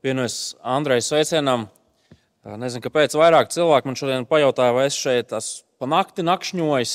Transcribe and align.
Pievienojos 0.00 0.56
Andrejs 0.64 1.10
sveicienam. 1.10 1.66
Nezinu, 2.56 2.80
kāpēc 2.86 3.12
vairāk 3.20 3.50
cilvēku 3.52 3.90
man 3.90 3.98
šodien 4.00 4.22
pajautāja, 4.24 4.72
vai 4.72 4.86
es 4.88 4.94
šeit 4.96 5.34
esmu 5.36 5.66
pa 5.76 5.88
nakti 5.92 6.24
nakšņojis. 6.24 6.94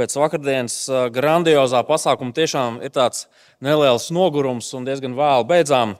Pēc 0.00 0.16
vakardienas 0.16 0.76
grandiozā 1.12 1.82
pasākuma 1.84 2.32
tiešām 2.32 2.78
ir 2.80 2.94
tāds 2.96 3.26
neliels 3.60 4.08
nogurums 4.08 4.70
un 4.72 4.88
diezgan 4.88 5.12
vēlu 5.18 5.44
beidzām. 5.50 5.92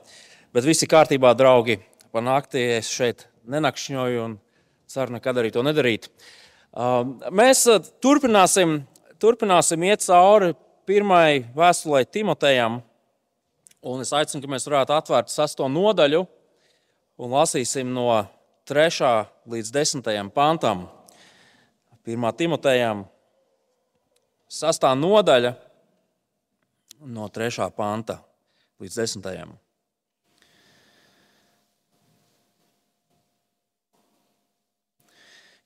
Bet 0.49 0.65
viss 0.65 0.81
ir 0.81 0.89
kārtībā, 0.95 1.35
draugi. 1.37 1.77
Pa 2.09 2.25
nakti 2.25 2.63
es 2.79 2.89
šeit 2.89 3.27
nenakšņoju 3.45 4.25
un 4.25 4.35
ceru 4.89 5.19
nekad 5.19 5.43
arī 5.43 5.53
to 5.53 5.61
nedarīt. 5.61 6.09
Mēs 6.73 7.67
turpināsim, 8.01 8.79
turpināsim 9.21 9.85
iet 9.85 10.01
cauri 10.09 10.55
pirmai 10.89 11.45
vēstulē 11.53 12.01
Timotejam. 12.09 12.81
Un 13.85 14.01
es 14.01 14.09
aicinu, 14.17 14.41
ka 14.41 14.49
mēs 14.49 14.63
varētu 14.65 14.95
atvērt 14.95 15.29
sesto 15.29 15.67
nodaļu 15.69 16.23
un 17.21 17.33
lasīsim 17.35 17.91
no 17.93 18.07
3. 18.65 19.09
līdz 19.45 19.69
10. 19.75 20.31
pantam. 20.33 20.87
1. 22.09 22.25
Timotejam, 22.39 23.03
6. 24.49 24.87
nodaļa 24.97 25.51
no 27.13 27.27
3. 27.29 27.67
panta 27.77 28.17
līdz 28.81 28.97
10. 29.03 29.53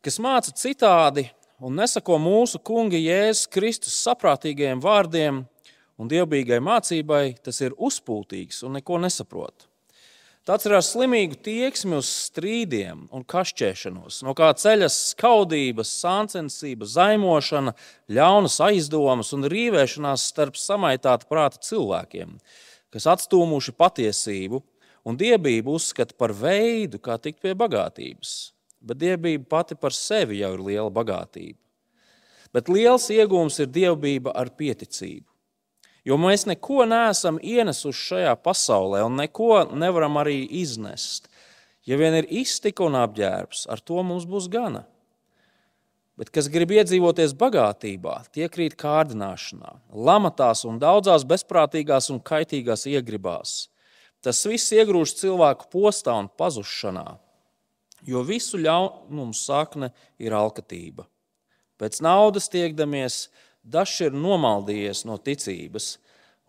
Kas 0.04 0.20
māca 0.20 0.52
citādi 0.60 1.30
un 1.64 1.80
nesako 1.80 2.20
mūsu 2.20 2.60
kunga 2.60 3.00
Jēzus 3.00 3.48
Kristus 3.52 3.96
saprātīgajiem 4.04 4.84
vārdiem, 4.84 5.46
un 6.00 6.12
dievbijīgai 6.12 6.62
mācībai 6.64 7.24
tas 7.44 7.60
ir 7.62 7.76
uzpūtīgs 7.76 8.64
un 8.66 8.80
neko 8.80 9.02
nesaprot. 9.04 9.68
Tas 10.48 10.64
ir 10.66 10.74
ar 10.74 10.82
slimīgu 10.82 11.36
tieksmi 11.46 12.00
uz 12.00 12.08
strīdiem 12.10 13.04
un 13.14 13.26
kašķēšanos, 13.28 14.24
no 14.26 14.34
kā 14.34 14.48
ceļas 14.58 14.96
skaudības, 15.12 15.92
sāncensība, 16.02 16.88
zaimošana, 16.90 17.76
ļaunas 18.10 18.56
aizdomas 18.66 19.30
un 19.36 19.46
rīvēšanās 19.52 20.26
starp 20.32 20.58
samaitāta 20.58 21.30
prāta 21.30 21.62
cilvēkiem, 21.68 22.34
kas 22.90 23.06
atstūmuši 23.14 23.76
patiesību 23.78 24.64
un 25.06 25.22
dievību 25.22 25.78
uzskata 25.78 26.18
par 26.18 26.34
veidu, 26.34 26.98
kā 26.98 27.20
tikt 27.22 27.44
pie 27.46 27.54
bagātības. 27.54 28.36
Bet 28.82 29.04
dievība 29.04 29.46
pati 29.60 29.78
par 29.78 29.94
sevi 29.94 30.40
jau 30.40 30.56
ir 30.56 30.66
liela 30.66 30.90
bagātība. 30.90 31.60
Bet 32.56 32.74
liels 32.74 33.06
iegūms 33.14 33.60
ir 33.62 33.70
dievbijība 33.70 34.34
ar 34.34 34.50
pieticību. 34.58 35.29
Jo 36.08 36.18
mēs 36.20 36.46
neko 36.48 36.86
neesam 36.88 37.40
ienesuši 37.44 38.06
šajā 38.12 38.36
pasaulē 38.44 39.04
un 39.06 39.20
neko 39.20 39.66
nevaram 39.76 40.20
arī 40.22 40.42
iznest. 40.62 41.28
Ja 41.88 41.98
vien 42.00 42.16
ir 42.16 42.28
iztika 42.30 42.86
un 42.86 42.96
apģērbs, 43.00 43.66
ar 43.72 43.82
to 43.82 44.00
mums 44.06 44.28
būs 44.30 44.48
gana. 44.52 44.86
Bet 46.20 46.34
kas 46.36 46.50
grib 46.52 46.74
iedzīvoties 46.76 47.32
bagātībā, 47.40 48.18
tie 48.36 48.50
krīt 48.52 48.76
kārdināšanā, 48.80 49.78
lamatās 49.96 50.66
un 50.68 50.76
daudzās 50.82 51.24
bezprātīgās 51.24 52.10
un 52.12 52.20
kaitīgās 52.20 52.84
iegribās. 52.92 53.70
Tas 54.20 54.42
viss 54.44 54.74
iegrūž 54.76 55.16
cilvēku 55.22 55.70
postā 55.72 56.18
un 56.20 56.28
pazušanā, 56.28 57.06
jo 58.04 58.24
visu 58.28 58.60
ļaunumu 58.60 59.32
sakne 59.32 59.94
ir 60.20 60.36
alkatība. 60.36 61.08
Pēc 61.80 62.02
naudas 62.04 62.52
tiekdamies, 62.52 63.30
Dažs 63.64 64.00
ir 64.08 64.16
nomaldījies 64.16 65.04
no 65.06 65.18
ticības 65.18 65.98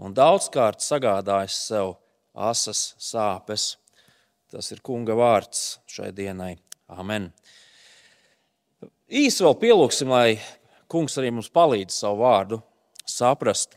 un 0.01 0.15
daudzkārt 0.17 0.83
sagādājis 0.85 1.59
sev 1.69 1.97
asas 2.35 2.95
sāpes. 2.99 3.75
Tas 4.51 4.71
ir 4.75 4.81
kunga 4.83 5.15
vārds 5.15 5.79
šai 5.91 6.11
dienai. 6.15 6.57
Amen. 6.91 7.31
Īsi 9.11 9.45
vēl 9.45 9.55
pielūgsim, 9.59 10.11
lai 10.11 10.41
kungs 10.91 11.19
arī 11.19 11.31
mums 11.35 11.51
palīdz 11.55 12.01
savu 12.03 12.23
vārdu 12.25 12.59
saprast. 13.07 13.77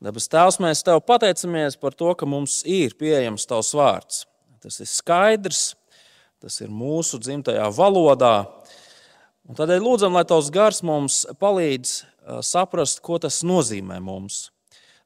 Dabas 0.00 0.30
Tēvs, 0.32 0.56
mēs 0.64 0.80
Tev 0.84 1.02
pateicamies 1.04 1.76
par 1.80 1.92
to, 1.92 2.14
ka 2.16 2.28
mums 2.28 2.62
ir 2.64 2.96
pieejams 2.96 3.44
Tavs 3.48 3.74
vārds. 3.76 4.24
Tas 4.60 4.80
ir 4.80 4.88
skaidrs, 4.88 5.74
tas 6.40 6.56
ir 6.64 6.72
mūsu 6.72 7.20
dzimtajā 7.20 7.66
valodā. 7.76 8.48
Un 9.44 9.56
tādēļ 9.58 9.84
lūdzam, 9.84 10.16
lai 10.16 10.24
Tavs 10.28 10.48
gars 10.52 10.80
mums 10.84 11.26
palīdz 11.40 11.98
saprast, 12.44 13.02
ko 13.04 13.18
tas 13.22 13.42
nozīmē 13.46 14.00
mums. 14.02 14.48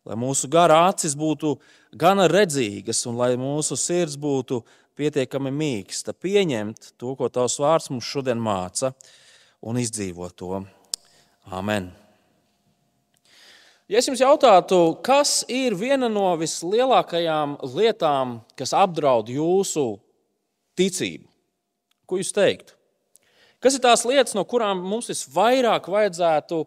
Lai 0.04 0.16
mūsu 0.20 0.50
gara 0.52 0.82
acis 0.90 1.14
būtu 1.16 1.54
gana 1.96 2.26
redzīgas 2.28 3.06
un 3.08 3.16
lai 3.16 3.32
mūsu 3.40 3.78
sirds 3.80 4.18
būtu 4.20 4.60
pietiekami 4.98 5.50
mīksta, 5.54 6.12
pieņemt 6.12 6.92
to, 7.00 7.14
ko 7.18 7.30
Tavs 7.32 7.56
vārds 7.62 7.90
mums 7.90 8.06
šodien 8.06 8.38
māca, 8.38 8.92
un 9.64 9.80
izdzīvot 9.80 10.36
to. 10.36 10.60
Amen. 11.50 11.90
Ja 13.88 14.00
es 14.00 14.06
jums 14.08 14.22
jautātu, 14.22 14.78
kas 15.04 15.42
ir 15.52 15.74
viena 15.76 16.08
no 16.08 16.30
vislielākajām 16.40 17.58
lietām, 17.74 18.38
kas 18.56 18.72
apdraud 18.76 19.28
jūsu 19.28 19.98
ticību, 20.78 21.28
ko 22.08 22.20
jūs 22.20 22.32
teiktu? 22.32 22.78
Kas 23.60 23.76
ir 23.76 23.82
tās 23.84 24.06
lietas, 24.08 24.32
no 24.36 24.44
kurām 24.48 24.80
mums 24.84 25.10
visvairāk 25.12 25.86
vajadzētu 25.88 26.62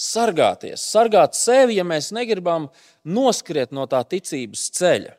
sargāties, 0.00 0.82
sargāt 0.92 1.36
sevi, 1.36 1.76
ja 1.78 1.84
mēs 1.86 2.10
negribam 2.16 2.68
noskriet 3.04 3.74
no 3.76 3.86
tā 3.90 4.00
ticības 4.08 4.68
ceļa. 4.78 5.16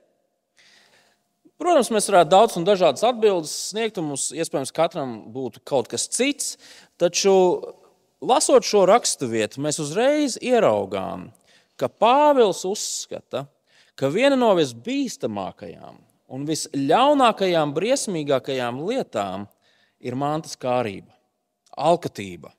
Protams, 1.62 1.92
mēs 1.94 2.08
varētu 2.10 2.32
daudz 2.34 2.58
un 2.58 2.66
dažādas 2.66 3.06
atbildes 3.06 3.52
sniegt, 3.70 4.00
un 4.02 4.08
mums 4.10 4.32
iespējams 4.34 4.74
katram 4.74 5.12
būtu 5.34 5.62
kaut 5.68 5.92
kas 5.92 6.08
cits, 6.10 6.56
taču 6.98 7.34
lasot 8.26 8.66
šo 8.66 8.88
raksturvietu, 8.90 9.62
mēs 9.62 9.78
uzreiz 9.84 10.40
ieraugām, 10.42 11.28
ka 11.78 11.86
Pāvils 11.86 12.64
uzskata, 12.66 13.46
ka 13.94 14.10
viena 14.10 14.40
no 14.40 14.56
visbīstamākajām 14.58 16.00
un 16.34 16.48
visļaunākajām, 16.50 17.76
briesmīgākajām 17.78 18.82
lietām 18.88 19.46
ir 20.02 20.18
mantas 20.18 20.58
kārība, 20.58 21.14
alkatība 21.78 22.56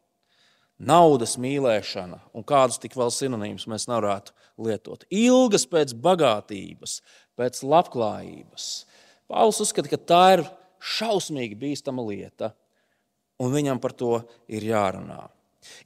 naudas 0.83 1.37
mīlēšana 1.41 2.19
un 2.35 2.47
kādus 2.47 2.81
tik 2.83 2.97
vēl 2.99 3.13
sinonīmus 3.15 3.69
mēs 3.71 3.87
varētu 3.91 4.35
lietot. 4.63 5.05
Ilgas 5.11 5.65
pēc 5.71 5.95
bagātības, 6.03 6.99
pēc 7.39 7.63
labklājības. 7.67 8.71
Pāvils 9.31 9.61
uzskata, 9.65 9.93
ka 9.93 10.01
tā 10.01 10.25
ir 10.37 10.45
šausmīgi 10.83 11.59
bīstama 11.59 12.05
lieta, 12.09 12.53
un 13.43 13.55
viņam 13.55 13.81
par 13.83 13.95
to 13.97 14.19
ir 14.51 14.67
jārunā. 14.67 15.25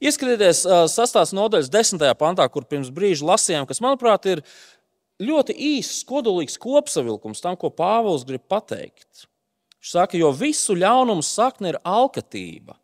Ieskatieties 0.01 0.63
sastāvs 0.89 1.35
nodaļas 1.37 1.69
desmitajā 1.69 2.15
pantā, 2.17 2.47
kur 2.49 2.65
pirms 2.65 2.89
brīža 2.93 3.27
lasījām, 3.29 3.67
kas, 3.69 3.81
manuprāt, 3.83 4.25
ir 4.25 4.41
ļoti 5.21 5.53
īsts, 5.53 6.01
kodolīgs 6.09 6.57
kopsavilkums 6.61 7.43
tam, 7.43 7.57
ko 7.61 7.69
Pāvils 7.69 8.25
grib 8.25 8.47
pateikt. 8.49 9.27
Viņš 9.77 9.93
saka, 9.93 10.17
jo 10.17 10.33
visu 10.33 10.73
ļaunumu 10.77 11.21
sakne 11.25 11.75
ir 11.75 11.81
alkatība 11.85 12.79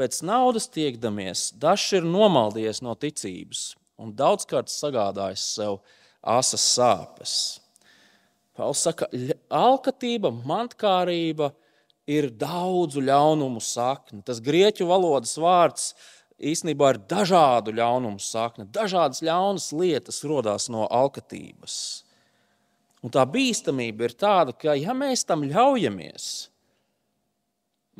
pēc 0.00 0.22
naudas 0.24 0.70
tiekdamies, 0.72 1.50
dažs 1.60 1.98
ir 2.00 2.08
nomaldījies 2.08 2.80
no 2.86 2.96
ticības 2.96 3.74
un 4.00 4.14
daudzkārt 4.16 4.72
sagādājis 4.72 5.44
sev 5.58 5.82
asas 6.20 6.64
sāpes. 6.74 7.34
Pauls 8.56 8.80
saka, 8.84 9.08
alkatība, 9.52 10.32
mantkārība 10.48 11.50
ir 12.10 12.30
daudzu 12.34 13.02
ļaunumu 13.04 13.62
sakne. 13.62 14.20
Tas 14.26 14.40
grieķu 14.44 14.88
valodas 14.88 15.36
vārds 15.40 15.92
īstenībā 16.40 16.94
ir 16.94 17.00
dažādu 17.08 17.74
ļaunumu 17.76 18.20
sakne. 18.24 18.66
Dažādas 18.68 19.22
ļaunas 19.24 19.70
lietas 19.76 20.22
rodas 20.28 20.68
no 20.72 20.86
alkatības. 20.88 21.76
Un 23.00 23.12
tā 23.12 23.24
bīstamība 23.24 24.08
ir 24.08 24.16
tāda, 24.18 24.52
ka, 24.52 24.74
ja 24.76 24.92
mēs 24.96 25.24
tam 25.28 25.46
ļaujamies, 25.48 26.50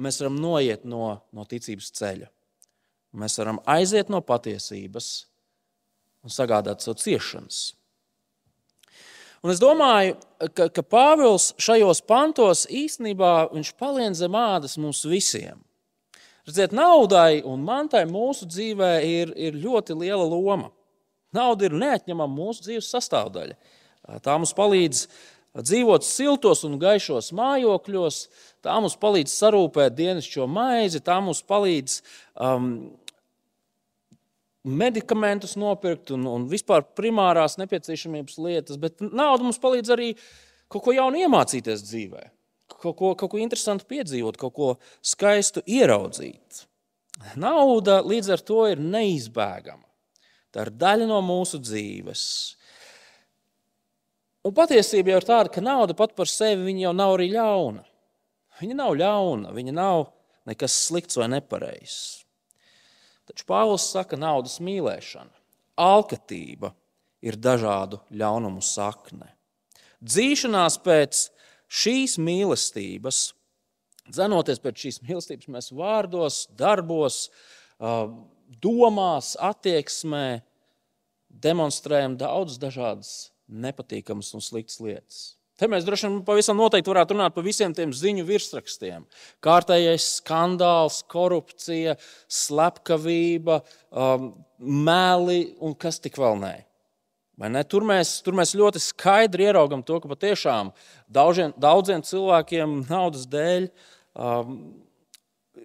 mēs 0.02 0.20
varam 0.22 0.38
noiet 0.40 0.86
no, 0.88 1.20
no 1.36 1.46
ticības 1.48 1.90
ceļa. 1.98 2.30
Mēs 3.20 3.38
varam 3.40 3.58
aiziet 3.68 4.10
no 4.12 4.20
patiesības 4.22 5.10
un 6.24 6.32
sagādāt 6.32 6.84
sev 6.84 6.98
ciešanas. 7.00 7.70
Un 9.40 9.54
es 9.54 9.60
domāju, 9.60 10.18
ka, 10.52 10.68
ka 10.68 10.82
Pāvils 10.84 11.54
šajos 11.60 12.02
pantos 12.04 12.66
īstenībā 12.68 13.48
palien 13.80 14.14
zem 14.16 14.36
ādas 14.36 14.76
mums 14.76 15.00
visiem. 15.08 15.62
Redziet, 16.44 16.74
naudai 16.76 17.40
un 17.46 17.64
mantai 17.64 18.04
mūsu 18.08 18.48
dzīvē 18.48 18.92
ir, 19.06 19.32
ir 19.36 19.56
ļoti 19.56 19.96
liela 19.96 20.26
loma. 20.28 20.68
Nauda 21.36 21.68
ir 21.68 21.76
neatņemama 21.78 22.34
mūsu 22.34 22.66
dzīves 22.66 22.90
sastāvdaļa. 22.92 23.56
Tā 24.24 24.36
mums 24.36 24.52
palīdz 24.56 25.04
dzīvot 25.58 26.06
siltos 26.06 26.62
un 26.66 26.78
gaišos 26.80 27.32
mājokļos, 27.34 28.20
tā 28.62 28.76
mums 28.82 28.96
palīdz 29.00 29.34
sarūpēt 29.34 29.96
dienascho 29.98 30.46
maizi, 30.46 31.02
tā 31.02 31.18
mums 31.24 31.42
palīdz 31.46 31.96
um, 32.38 32.70
medikamentus 34.62 35.56
nopirkt 35.58 36.12
un, 36.14 36.26
un 36.30 36.46
vispār 36.50 36.84
primārās 36.96 37.58
nepieciešamības 37.60 38.38
lietas, 38.38 38.78
bet 38.80 39.00
nauda 39.02 39.46
mums 39.46 39.60
palīdz 39.62 39.94
arī 39.96 40.12
kaut 40.70 40.84
ko 40.86 40.94
jaunu 40.94 41.24
iemācīties 41.24 41.82
dzīvē, 41.88 42.24
kaut 42.78 42.96
ko, 42.96 43.14
kaut 43.18 43.32
ko 43.32 43.40
interesantu 43.42 43.88
piedzīvot, 43.90 44.38
kaut 44.40 44.54
ko 44.54 44.72
skaistu 45.02 45.64
ieraudzīt. 45.66 46.66
Nauda 47.40 48.00
līdz 48.06 48.36
ar 48.36 48.42
to 48.46 48.62
ir 48.70 48.80
neizbēgama. 48.80 49.84
Tā 50.50 50.64
ir 50.66 50.72
daļa 50.74 51.06
no 51.10 51.20
mūsu 51.22 51.60
dzīves. 51.62 52.22
Un 54.40 54.54
patiesība 54.56 55.12
jau 55.12 55.20
ir 55.20 55.26
tāda, 55.28 55.52
ka 55.52 55.60
nauda 55.60 55.94
pat 55.96 56.14
par 56.16 56.28
sevi 56.30 56.72
jau 56.80 56.94
nav 56.96 57.18
arī 57.18 57.28
ļauna. 57.34 57.84
Viņa 58.60 58.76
nav 58.76 58.94
ļauna, 58.96 59.52
viņa 59.56 59.74
nav 59.76 60.06
nekas 60.48 60.76
slikts 60.86 61.18
vai 61.20 61.28
nepareizs. 61.32 62.24
Taču 63.28 63.44
Pāvils 63.48 63.84
saka, 63.92 64.14
ka 64.14 64.20
naudas 64.20 64.58
mīlēšana, 64.64 65.30
alkatība 65.80 66.72
ir 67.24 67.36
dažādu 67.36 68.00
ļaunumu 68.10 68.62
sakne. 68.64 69.28
Dzīšanās 70.00 70.78
pēc 70.82 71.26
šīs 71.70 72.16
mīlestības, 72.20 73.20
dzenoties 74.08 74.62
pēc 74.64 74.86
šīs 74.86 75.00
mīlestības, 75.04 75.50
mēs 75.52 75.68
vārdos, 75.76 76.46
darbos, 76.56 77.26
domās, 78.64 79.34
attieksmē 79.36 80.40
demonstrējam 81.28 82.16
daudzas 82.20 82.58
dažādas 82.60 83.12
nepatīkamas 83.50 84.32
un 84.36 84.44
sliktas 84.44 84.80
lietas. 84.82 85.20
Te 85.60 85.68
mēs 85.68 85.84
droši 85.84 86.08
vien 86.08 86.20
pavisam 86.24 86.56
noteikti 86.56 86.88
varētu 86.88 87.12
runāt 87.12 87.34
par 87.34 87.44
visiem 87.44 87.74
tiem 87.76 87.90
ziņu 87.92 88.24
virsrakstiem. 88.24 89.04
Kārtējais 89.44 90.06
skandāls, 90.22 91.02
korupcija, 91.12 91.98
slepkavība, 92.32 93.58
um, 93.92 94.30
meli 94.56 95.50
un 95.60 95.76
kas 95.76 96.00
tik 96.00 96.16
vēl 96.20 96.40
nē. 96.40 96.54
Tur 97.68 97.84
mēs, 97.88 98.18
tur 98.24 98.36
mēs 98.36 98.54
ļoti 98.56 98.80
skaidri 98.84 99.46
ieraugam 99.48 99.84
to, 99.84 100.00
ka 100.00 100.08
patiešām 100.08 100.72
daudziem, 101.12 101.52
daudziem 101.60 102.04
cilvēkiem 102.04 102.82
naudas 102.88 103.28
dēļ 103.28 103.68
um, 104.16 104.58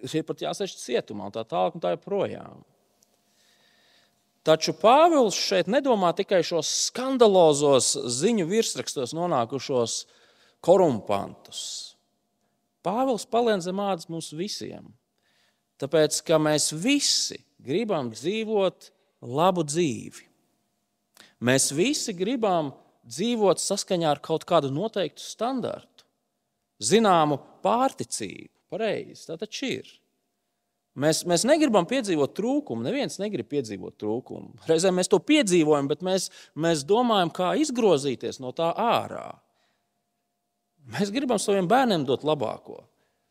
ir 0.04 0.24
pat 0.28 0.44
jāsēž 0.44 0.76
cietumā 0.80 1.28
un 1.28 1.36
tā 1.36 1.44
tālāk 1.48 1.76
un 1.76 1.84
tā 1.84 1.96
joprojām. 1.96 2.64
Taču 4.46 4.76
Pāvils 4.78 5.34
šeit 5.34 5.66
nedomā 5.66 6.12
tikai 6.14 6.44
šos 6.46 6.68
skandalozos 6.86 7.96
ziņu 8.20 8.46
virsrakstos 8.46 9.14
nonākušos 9.16 10.04
korumpantus. 10.62 11.62
Pāvils 12.86 13.26
palien 13.26 13.62
zem 13.64 13.82
ādas 13.82 14.06
mums 14.06 14.30
visiem. 14.30 14.92
Tāpēc, 15.82 16.20
ka 16.22 16.38
mēs 16.38 16.70
visi 16.70 17.40
gribam 17.58 18.12
dzīvot 18.14 18.90
labu 19.26 19.66
dzīvi. 19.66 20.28
Mēs 21.42 21.72
visi 21.74 22.14
gribam 22.16 22.70
dzīvot 23.06 23.60
saskaņā 23.60 24.14
ar 24.14 24.22
kaut 24.24 24.46
kādu 24.48 24.70
noteiktu 24.72 25.22
standartu, 25.22 26.06
zināmu 26.78 27.40
pārticību. 27.66 28.52
Pareizi, 28.70 29.26
tā 29.28 29.36
taču 29.38 29.68
ir. 29.80 29.90
Mēs, 30.96 31.20
mēs 31.28 31.44
negribam 31.44 31.84
piedzīvot 31.88 32.32
trūkumu. 32.38 32.86
Neviens 32.86 33.18
negrib 33.20 33.50
piedzīvot 33.50 33.98
trūkumu. 34.00 34.54
Reizēm 34.68 34.96
mēs 34.96 35.10
to 35.12 35.20
piedzīvojam, 35.20 35.90
bet 35.90 36.04
mēs, 36.06 36.30
mēs 36.56 36.86
domājam, 36.88 37.32
kā 37.36 37.52
izgrozīties 37.60 38.40
no 38.40 38.54
tā 38.56 38.70
ārā. 38.72 39.26
Mēs 40.96 41.12
gribam 41.12 41.40
saviem 41.42 41.68
bērniem 41.68 42.06
dot 42.08 42.24
labāko. 42.24 42.80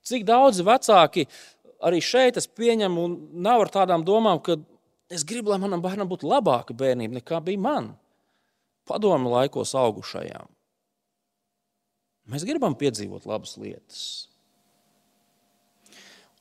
Cik 0.06 0.28
daudzi 0.28 0.66
vecāki 0.68 1.26
arī 1.86 2.02
šeit 2.04 2.38
es 2.38 2.46
pieņemu, 2.46 3.06
un 3.08 3.16
nav 3.46 3.66
ar 3.66 3.72
tādām 3.74 4.06
domām, 4.06 4.42
ka 4.46 4.60
es 5.10 5.26
gribu, 5.26 5.50
lai 5.54 5.60
manam 5.64 5.82
bērnam 5.82 6.10
būtu 6.10 6.30
labāka 6.30 6.76
bērnība 6.78 7.18
nekā 7.18 7.42
bija 7.46 7.62
man, 7.62 7.90
padomu 8.86 9.34
laikos 9.34 9.74
augušajām. 9.80 10.52
Mēs 12.30 12.46
gribam 12.46 12.78
piedzīvot 12.78 13.26
labas 13.30 13.58
lietas. 13.62 14.06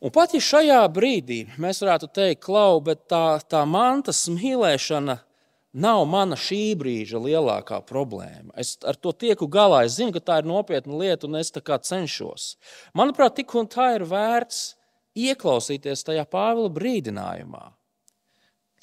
Un 0.03 0.13
pat 0.13 0.35
ja 0.35 0.41
šajā 0.43 0.81
brīdī 0.93 1.45
mēs 1.61 1.83
varētu 1.85 2.11
teikt, 2.13 2.43
klau, 2.45 2.81
bet 2.85 3.07
tā, 3.11 3.39
tā 3.49 3.63
mantas 3.69 4.25
mīlēšana 4.33 5.19
nav 5.75 6.05
mana 6.07 6.39
šī 6.39 6.75
brīža 6.79 7.19
lielākā 7.23 7.81
problēma. 7.87 8.53
Es 8.61 8.77
ar 8.87 8.99
to 8.99 9.13
tieku 9.13 9.49
galā. 9.51 9.85
Es 9.87 9.99
zinu, 9.99 10.15
ka 10.15 10.23
tā 10.23 10.39
ir 10.43 10.49
nopietna 10.51 10.99
lieta, 11.01 11.27
un 11.27 11.39
es 11.41 11.51
cenšos. 11.55 12.55
Manuprāt, 12.95 13.37
tik 13.39 13.55
un 13.55 13.67
tā 13.71 13.95
ir 13.97 14.07
vērts 14.07 14.77
ieklausīties 15.15 16.07
tajā 16.07 16.27
Pāvila 16.31 16.71
brīdinājumā. 16.75 17.67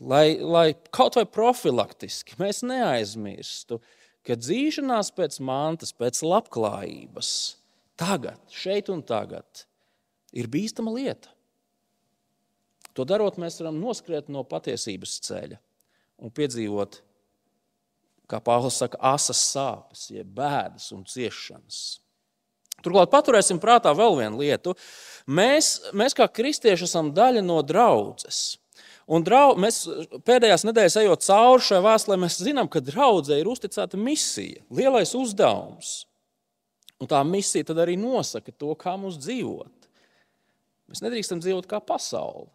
Lai, 0.01 0.39
lai 0.41 0.73
kaut 0.89 1.15
vai 1.19 1.27
profilaktiski 1.29 2.39
mēs 2.39 2.63
neaizmirstu, 2.65 3.77
ka 4.25 4.37
dzīšanās 4.39 5.11
pēc 5.13 5.37
mantas, 5.45 5.93
pēc 5.93 6.23
labklājības, 6.25 7.29
tagad, 7.99 8.39
šeit 8.49 8.89
un 8.89 9.03
tagad, 9.05 9.67
ir 10.31 10.49
bīstama 10.51 10.93
lieta. 10.95 11.31
To 12.97 13.05
darot, 13.07 13.39
mēs 13.39 13.59
varam 13.61 13.79
noskriet 13.79 14.27
no 14.31 14.43
patiesības 14.47 15.19
ceļa 15.27 15.59
un 16.21 16.33
piedzīvot, 16.35 16.99
kā 18.29 18.39
Pāvils 18.43 18.77
saka, 18.81 18.99
asas 19.13 19.39
sāpes, 19.53 20.09
jeb 20.11 20.29
bēdas 20.35 20.91
un 20.95 21.05
ciešanas. 21.07 22.01
Turklāt 22.81 23.11
paturēsim 23.13 23.59
prātā 23.61 23.91
vēl 23.95 24.17
vienu 24.17 24.41
lietu. 24.41 24.73
Mēs, 25.29 25.91
mēs 25.97 26.15
kā 26.17 26.25
kristieši 26.27 26.87
esam 26.87 27.11
daļa 27.15 27.43
no 27.45 27.59
draudzes. 27.65 28.57
Un 29.11 29.25
drau, 29.25 29.57
mēs 29.59 29.83
pēdējās 30.25 30.63
nedēļas 30.67 30.95
ejot 31.01 31.25
cauri 31.25 31.65
šai 31.67 31.81
vēstulē, 31.83 32.17
mēs 32.21 32.39
zinām, 32.41 32.69
ka 32.71 32.81
draudzē 32.85 33.41
ir 33.41 33.49
uzticēta 33.51 33.99
misija, 33.99 34.63
lielais 34.71 35.11
uzdevums. 35.17 36.05
Un 37.01 37.09
tā 37.09 37.19
misija 37.27 37.67
tad 37.67 37.81
arī 37.81 37.97
nosaka 37.99 38.53
to, 38.53 38.71
kā 38.79 38.93
mums 38.99 39.17
dzīvot. 39.21 39.80
Mēs 40.91 41.03
nedrīkstam 41.05 41.39
dzīvot 41.39 41.69
kā 41.71 41.79
pasaule. 41.79 42.49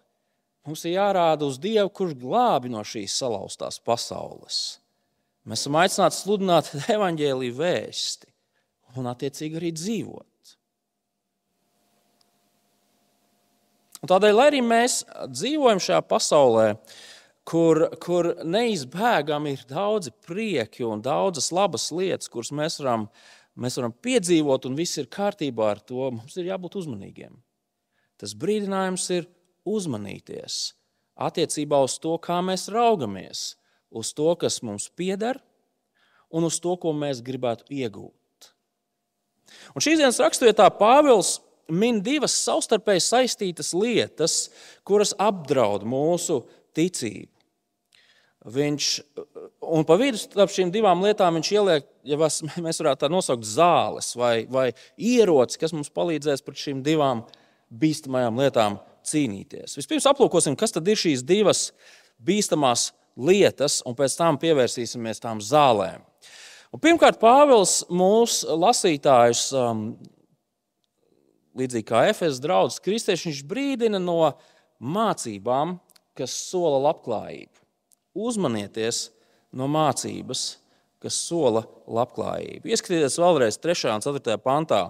Mums 0.66 0.82
ir 0.84 0.96
jārāda 0.96 1.46
uz 1.46 1.56
Dievu, 1.62 1.88
kurš 1.94 2.16
glābi 2.20 2.68
no 2.72 2.82
šīs 2.84 3.14
salauztās 3.20 3.78
pasaules. 3.86 4.58
Mēs 5.46 5.62
esam 5.62 5.78
aicināti 5.78 6.18
sludināt 6.18 6.72
evaņģēlīju 6.96 7.56
vēsti 7.56 8.32
un, 8.98 9.06
attiecīgi, 9.12 9.60
arī 9.60 9.70
dzīvot. 9.76 10.56
Un 14.02 14.10
tādēļ, 14.12 14.34
lai 14.36 14.48
arī 14.50 14.60
mēs 14.64 15.00
dzīvojam 15.32 15.80
šajā 15.82 16.02
pasaulē, 16.10 16.66
kur, 17.48 17.86
kur 18.02 18.32
neizbēgami 18.44 19.54
ir 19.56 19.64
daudzi 19.70 20.12
prieki 20.26 20.84
un 20.86 21.02
daudzas 21.04 21.52
labas 21.54 21.88
lietas, 21.94 22.28
kuras 22.32 22.52
mēs 22.52 22.80
varam, 22.82 23.08
mēs 23.56 23.78
varam 23.80 23.94
piedzīvot, 24.04 24.68
un 24.68 24.76
viss 24.78 25.00
ir 25.00 25.08
kārtībā 25.08 25.72
ar 25.72 25.80
to, 25.80 26.10
mums 26.18 26.36
ir 26.36 26.50
jābūt 26.50 26.82
uzmanīgiem. 26.82 27.32
Tas 28.20 28.32
brīdinājums 28.38 29.06
ir 29.12 29.28
uzmanīties 29.68 30.60
attiecībā 31.16 31.80
uz 31.84 31.96
to, 32.00 32.16
kā 32.22 32.40
mēs 32.44 32.68
raugamies, 32.72 33.54
uz 33.90 34.12
to, 34.16 34.28
kas 34.40 34.60
mums 34.64 34.88
pieder, 34.92 35.40
un 36.32 36.46
uz 36.48 36.60
to, 36.60 36.76
ko 36.80 36.92
mēs 36.96 37.22
gribētu 37.24 37.68
iegūt. 37.72 38.50
Un 39.76 39.84
šīs 39.84 40.00
dienas 40.00 40.20
raksturvietā 40.20 40.66
Pāvils 40.76 41.38
min 41.72 42.00
divas 42.04 42.34
savstarpēji 42.44 43.04
saistītas 43.04 43.72
lietas, 43.76 44.36
kuras 44.86 45.14
apdraud 45.18 45.86
mūsu 45.86 46.42
ticību. 46.76 47.32
Viņš, 48.46 48.88
un 49.74 49.82
pa 49.86 49.96
vidu 49.98 50.20
starp 50.20 50.52
šīm 50.54 50.68
divām 50.70 51.00
lietām 51.02 51.34
viņš 51.34 51.48
ieliek, 51.56 51.88
ja 52.06 52.18
mēs 52.66 52.78
varētu 52.82 53.02
tā 53.02 53.10
nosaukt, 53.10 53.48
zāles 53.48 54.12
vai, 54.18 54.44
vai 54.50 54.68
ieroci, 54.94 55.58
kas 55.58 55.74
mums 55.74 55.90
palīdzēs 55.94 56.44
pret 56.46 56.62
šīm 56.62 56.84
divām 56.86 57.24
lietām 57.24 57.42
bīstamajām 57.70 58.40
lietām 58.40 58.78
cīnīties. 59.06 59.76
Vispirms 59.78 60.08
aplūkosim, 60.10 60.56
kas 60.58 60.74
tad 60.74 60.88
ir 60.88 60.98
šīs 60.98 61.24
divas 61.26 61.70
bīstamās 62.22 62.90
lietas, 63.16 63.80
un 63.86 63.96
pēc 63.96 64.16
tam 64.18 64.38
pievērsīsimies 64.40 65.22
tām 65.22 65.40
zālēm. 65.44 66.04
Un 66.74 66.82
pirmkārt, 66.82 67.20
Pāvils 67.22 67.80
mūsu 67.88 68.56
lasītājus, 68.58 69.48
um, 69.56 69.88
līdzīgi 71.56 71.88
kā 71.88 72.04
Efesas 72.10 72.42
draugs, 72.42 72.80
kristieši, 72.84 73.30
viņš 73.30 73.42
brīdina 73.48 74.00
no 74.02 74.18
mācībām, 74.82 75.78
kas 76.16 76.34
sola 76.50 76.82
labklājību. 76.90 77.64
Uzmanieties 78.26 79.06
no 79.56 79.68
mācības, 79.70 80.44
kas 81.00 81.16
sola 81.28 81.62
labklājību. 81.86 82.68
Ieskatieties 82.72 83.18
vēlreiz 83.20 83.60
3. 83.62 83.94
un 83.94 84.04
4. 84.04 84.36
pantā 84.42 84.82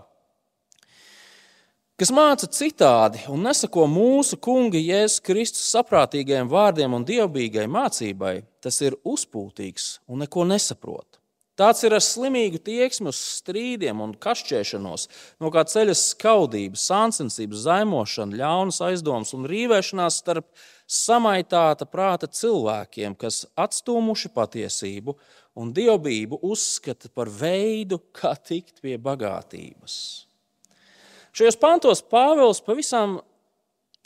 kas 1.97 2.11
māca 2.12 2.45
citādi 2.53 3.23
un 3.33 3.47
nesako 3.47 3.87
mūsu 3.88 4.37
kunga 4.43 4.76
Jēzus 4.76 5.23
Kristus 5.25 5.69
saprātīgajiem 5.73 6.50
vārdiem 6.53 6.97
un 6.97 7.07
dievbijīgai 7.09 7.65
mācībai, 7.73 8.41
tas 8.61 8.83
ir 8.85 8.99
uzpūtīgs 9.00 10.03
un 10.12 10.21
neko 10.25 10.45
nesaprot. 10.49 11.23
Tāds 11.57 11.81
ir 11.88 11.95
ar 11.97 12.03
slimīgu 12.05 12.61
tieksmi 12.61 13.09
uz 13.09 13.17
strīdiem 13.38 14.03
un 14.05 14.12
kašķēšanos, 14.21 15.07
no 15.41 15.49
kā 15.55 15.62
ceļas 15.65 16.03
skaudības, 16.11 16.85
sāncensības, 16.91 17.62
zaimošana, 17.65 18.37
ļaunas 18.43 18.83
aizdomas 18.85 19.33
un 19.33 19.49
rīvēšanās 19.49 20.21
starp 20.21 20.50
samaitāta 20.85 21.88
prāta 21.88 22.29
cilvēkiem, 22.29 23.17
kas 23.17 23.47
atstūmuši 23.57 24.35
patiesību 24.37 25.17
un 25.57 25.73
dievbijību 25.73 26.43
uzskata 26.45 27.09
par 27.09 27.33
veidu, 27.33 28.03
kā 28.12 28.37
tikt 28.37 28.85
pie 28.85 29.00
bagātības. 29.00 30.26
Šajos 31.37 31.59
pantos 31.61 32.00
Pāvils 32.00 32.62
pavisam 32.64 33.19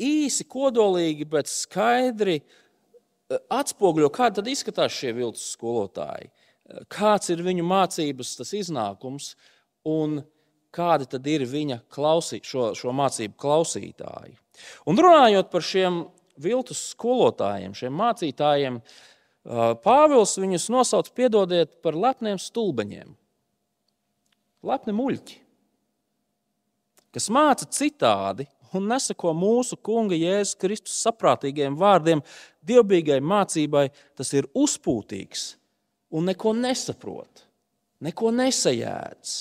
īsi, 0.03 0.43
kodolīgi, 0.51 1.29
bet 1.31 1.47
skaidri 1.47 2.41
eh, 2.41 3.37
atspoguļo, 3.55 4.09
kā 4.11 4.33
tad 4.35 4.49
izskatās 4.51 4.97
šie 4.97 5.13
viltus 5.15 5.45
skolotāji, 5.55 6.27
eh, 6.27 6.81
kāds 6.91 7.31
ir 7.31 7.45
viņu 7.47 7.67
mācības 7.71 8.33
tas 8.41 8.51
iznākums 8.59 9.37
un 9.87 10.25
kādi 10.75 11.07
tad 11.13 11.29
ir 11.31 11.45
viņa 11.47 11.85
klausī, 11.93 12.41
šo, 12.47 12.73
šo 12.79 12.95
mācību 12.99 13.39
klausītāji. 13.39 14.35
Un 14.91 14.99
runājot 14.99 15.53
par 15.53 15.63
šiem 15.67 16.01
viltus 16.41 16.83
skolotājiem, 16.97 17.77
šiem 17.79 17.95
mācītājiem, 18.01 18.83
Pāvils 19.81 20.35
viņus 20.37 20.67
nosauc, 20.69 21.07
piedodiet, 21.17 21.79
par 21.81 21.97
lepniem 21.97 22.37
stulbeņiem. 22.37 23.15
Lepni 24.69 24.93
muļķi, 24.93 25.39
kas 27.15 27.29
māca 27.33 27.67
citādi 27.67 28.47
un 28.77 28.87
nesako 28.91 29.33
mūsu 29.35 29.79
Kunga 29.83 30.17
Jēzus 30.19 30.59
Kristus 30.61 30.99
saprātīgiem 31.05 31.79
vārdiem, 31.79 32.23
dievbijīgai 32.67 33.19
mācībai, 33.25 33.89
tas 34.19 34.31
ir 34.37 34.49
uzpūtīgs 34.55 35.47
un 36.15 36.29
neko 36.31 36.55
nesaprot, 36.59 37.47
neko 38.03 38.33
nesajēdz. 38.35 39.39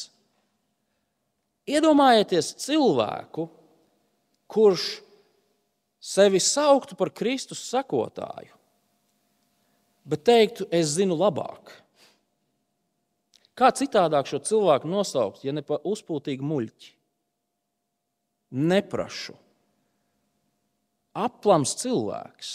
Iedomājieties 1.69 2.55
cilvēku, 2.63 3.45
kurš 4.49 4.87
sevi 6.01 6.41
sauktu 6.41 6.97
par 6.97 7.11
Kristus 7.13 7.61
sakotāju, 7.69 8.55
bet 10.09 10.25
teiktu, 10.25 10.65
es 10.73 10.95
zinu 10.95 11.17
labāk. 11.19 11.75
Kā 13.53 13.69
citādāk 13.75 14.29
šo 14.29 14.39
cilvēku 14.41 14.89
nosaukt, 14.89 15.43
ja 15.45 15.53
ne 15.53 15.61
par 15.65 15.83
uzpūtīgu 15.85 16.45
muļķi? 16.47 16.95
Neprašu. 18.49 19.35
Aplams 21.19 21.75
cilvēks. 21.81 22.53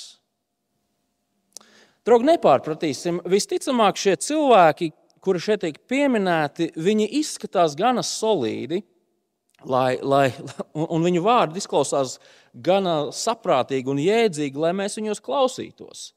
Draugi, 2.04 2.28
nepārpratīsim. 2.28 3.22
Visticamāk, 3.28 3.98
šie 4.00 4.16
cilvēki, 4.20 4.90
kuri 5.24 5.40
šeit 5.40 5.62
tiek 5.64 5.78
pieminēti, 5.88 6.72
viņi 6.76 7.08
izskatās 7.20 7.76
gana 7.78 8.04
solīdi 8.04 8.82
lai, 9.68 9.98
lai, 10.02 10.28
un 10.94 11.04
viņu 11.04 11.22
vārdi 11.24 11.60
izklausās 11.60 12.18
gana 12.54 13.10
saprātīgi 13.14 13.90
un 13.90 14.02
jēdzīgi, 14.02 14.60
lai 14.60 14.74
mēs 14.76 14.98
viņus 14.98 15.22
klausītos. 15.24 16.10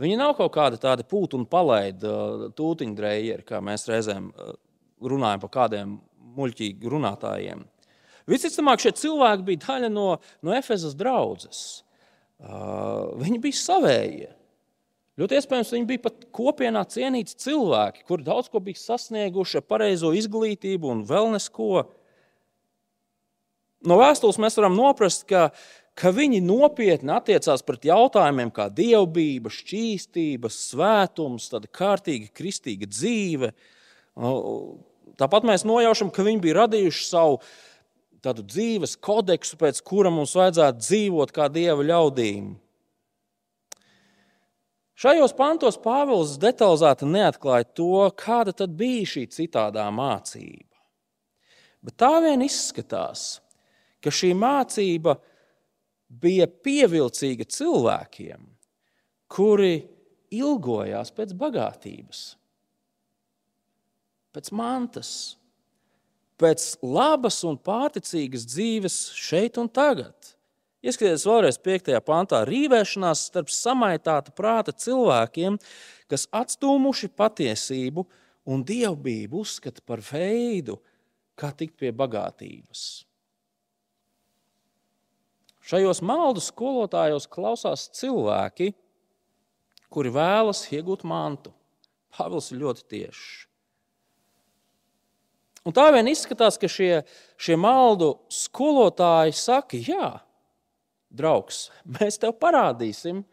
Viņi 0.00 0.16
nav 0.16 0.34
kaut 0.38 0.54
kādi 0.54 0.80
tādi 0.80 1.04
pūti 1.08 1.36
un 1.36 1.44
palaidi 1.48 2.12
tūtiņdrējeri, 2.56 3.44
kā 3.44 3.60
mēs 3.64 3.84
reizēm 3.90 4.30
runājam 5.00 5.42
par 5.42 5.52
kādiem 5.56 5.98
muļķīgi 6.36 6.92
runātājiem. 6.92 7.66
Visticamāk, 8.28 8.82
šie 8.82 8.92
cilvēki 9.00 9.46
bija 9.46 9.62
daļa 9.66 9.92
no, 9.92 10.10
no 10.44 10.52
Efezas 10.56 10.96
draudzes. 10.98 11.62
Uh, 12.40 13.16
viņi 13.20 13.40
bija 13.42 13.60
savējie. 13.60 14.30
Ļoti 15.20 15.36
iespējams, 15.36 15.72
viņi 15.74 15.88
bija 15.88 16.00
pat 16.06 16.22
kopienā 16.32 16.86
cienīti 16.88 17.34
cilvēki, 17.42 18.06
kuri 18.08 18.24
daudz 18.24 18.48
ko 18.48 18.62
bija 18.64 18.80
sasnieguši 18.80 19.58
ar 19.60 19.66
pareizo 19.68 20.14
izglītību 20.16 20.88
un 20.88 21.02
vēl 21.04 21.28
nesko. 21.34 21.82
No 23.84 23.98
vēstules 24.00 24.38
mēs 24.40 24.56
varam 24.56 24.78
noprast, 24.78 25.26
ka, 25.28 25.50
ka 25.98 26.12
viņi 26.16 26.40
nopietni 26.44 27.12
attiecās 27.12 27.64
pret 27.66 27.84
jautājumiem 27.90 28.52
kā 28.56 28.70
dievbijība, 28.72 29.52
šķīstība, 29.52 30.48
svētums, 30.52 31.50
tāda 31.52 31.68
kārtīga 31.68 32.32
kristīga 32.36 32.88
dzīve. 32.88 33.52
Tāpat 35.20 35.48
mēs 35.48 35.68
nojaušam, 35.68 36.08
ka 36.14 36.24
viņi 36.24 36.44
bija 36.46 36.62
radījuši 36.62 37.04
savu 37.10 37.42
tādu 38.24 38.44
dzīves 38.46 38.96
kodeksu, 39.00 39.58
pēc 39.60 39.80
kura 39.86 40.12
mums 40.12 40.34
vajadzētu 40.38 40.84
dzīvot 40.84 41.32
kā 41.34 41.48
dieva 41.52 41.84
ļaudīm. 41.86 42.52
Šajos 45.00 45.32
pantos 45.32 45.78
Pāvils 45.80 46.34
detalizēti 46.40 47.08
neatklāja 47.08 47.64
to, 47.72 48.04
kāda 48.20 48.52
tad 48.52 48.74
bija 48.76 49.06
šī 49.08 49.22
citādā 49.32 49.86
mācība. 49.96 50.76
Bet 51.80 51.96
tā 52.02 52.18
vien 52.20 52.44
izskatās, 52.44 53.38
ka 54.04 54.12
šī 54.12 54.34
mācība 54.36 55.16
bija 56.20 56.44
pievilcīga 56.50 57.46
cilvēkiem, 57.48 58.44
kuri 59.32 59.72
ilgojās 60.36 61.14
pēc 61.16 61.32
bagātības, 61.38 62.22
pēc 64.36 64.52
mantas, 64.52 65.14
pēc 66.40 66.74
labas 66.82 67.42
un 67.46 67.58
pārticīgas 67.60 68.46
dzīves 68.48 68.98
šeit 69.16 69.60
un 69.60 69.68
tagad. 69.68 70.14
Ieskatieties 70.80 71.26
vēlreiz 71.28 71.58
5. 71.60 71.92
pantā, 72.06 72.40
rīvēšanās 72.48 73.26
starp 73.28 73.52
samaitāta 73.52 74.32
prāta 74.32 74.72
cilvēkiem, 74.72 75.58
kas 76.08 76.24
atstūmuši 76.32 77.10
patiesību 77.20 78.06
un 78.48 78.64
dievbijību 78.64 79.42
uzskata 79.44 79.84
par 79.84 80.00
veidu, 80.00 80.78
kā 81.36 81.52
tikt 81.56 81.76
pie 81.80 81.92
bagātības. 81.92 83.04
Šajos 85.70 86.00
maldu 86.02 86.40
skolotājos 86.42 87.28
klausās 87.30 87.84
cilvēki, 88.00 88.72
kuri 89.92 90.16
vēlas 90.16 90.64
iegūt 90.72 91.04
mantu. 91.04 91.52
Pāvils 92.16 92.48
ir 92.50 92.64
ļoti 92.64 92.88
tiešs. 92.90 93.49
Un 95.68 95.76
tā 95.76 95.90
vien 95.92 96.08
izskatās, 96.08 96.56
ka 96.56 96.70
šie, 96.70 97.02
šie 97.40 97.56
maldu 97.60 98.14
skolotāji 98.32 99.34
saka, 99.36 99.76
jā, 99.76 100.08
draugs, 101.12 101.68
mēs 101.84 102.16
tev 102.22 102.32
parādīsim, 102.40 103.24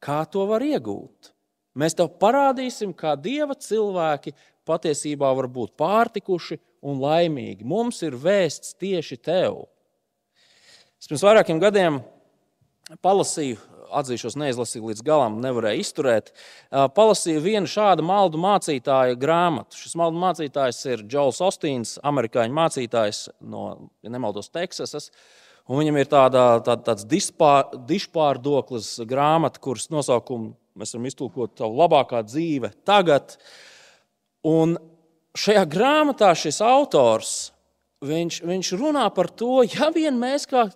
kā 0.00 0.22
to 0.30 0.46
var 0.48 0.64
iegūt. 0.64 1.34
Mēs 1.74 1.96
tev 1.98 2.12
parādīsim, 2.22 2.94
kā 2.96 3.16
dieva 3.18 3.56
cilvēki 3.58 4.32
patiesībā 4.64 5.28
var 5.36 5.48
būt 5.50 5.74
pārtikuši 5.80 6.60
un 6.86 7.00
laimīgi. 7.02 7.66
Mums 7.66 8.00
ir 8.06 8.16
vēsts 8.20 8.76
tieši 8.80 9.18
tev. 9.20 9.64
Es 11.00 11.10
pirms 11.10 11.24
vairākiem 11.26 11.60
gadiem 11.60 11.98
palasīju, 13.04 13.58
atzīšos, 14.00 14.36
neizlasīju 14.40 14.90
līdz 14.90 15.04
galam, 15.06 15.38
nevarēju 15.44 15.84
izturēt. 15.84 16.32
Palasīju 16.70 17.42
vienu 17.44 17.70
šādu 17.70 18.04
maldu 18.06 18.40
mācītāja 18.42 19.16
grāmatu. 19.20 19.78
Šis 19.78 19.96
maldu 20.00 20.20
mācītājs 20.22 20.82
ir 20.90 21.06
Džols 21.06 21.40
Ostīns, 21.44 21.96
amerikāņu 22.06 22.58
mācītājs 22.58 23.24
no, 23.40 23.90
ja 24.04 24.12
nemaldos, 24.14 24.50
Teksasas. 24.54 25.10
Un 25.64 25.80
viņam 25.80 25.96
ir 25.96 26.10
tāda, 26.12 26.44
tā, 26.64 26.76
tāds 26.84 27.06
dispār, 27.08 27.70
dišpārdoklis 27.88 28.98
grāmata, 29.08 29.62
kuras 29.64 29.88
nosaukumu 29.94 30.52
mēs 30.78 30.92
varam 30.94 31.08
iztulkot 31.08 31.54
tavu 31.58 31.78
labākā 31.78 32.20
dzīve 32.26 32.74
tagad. 32.86 33.36
Un 34.44 34.76
šajā 35.38 35.64
grāmatā 35.70 36.34
šis 36.36 36.60
autors 36.64 37.34
viņš, 38.04 38.42
viņš 38.44 38.72
runā 38.78 39.06
par 39.14 39.30
to, 39.32 39.62
ja 39.64 39.90
vien 39.94 40.18
mēs 40.20 40.48
kā 40.50 40.66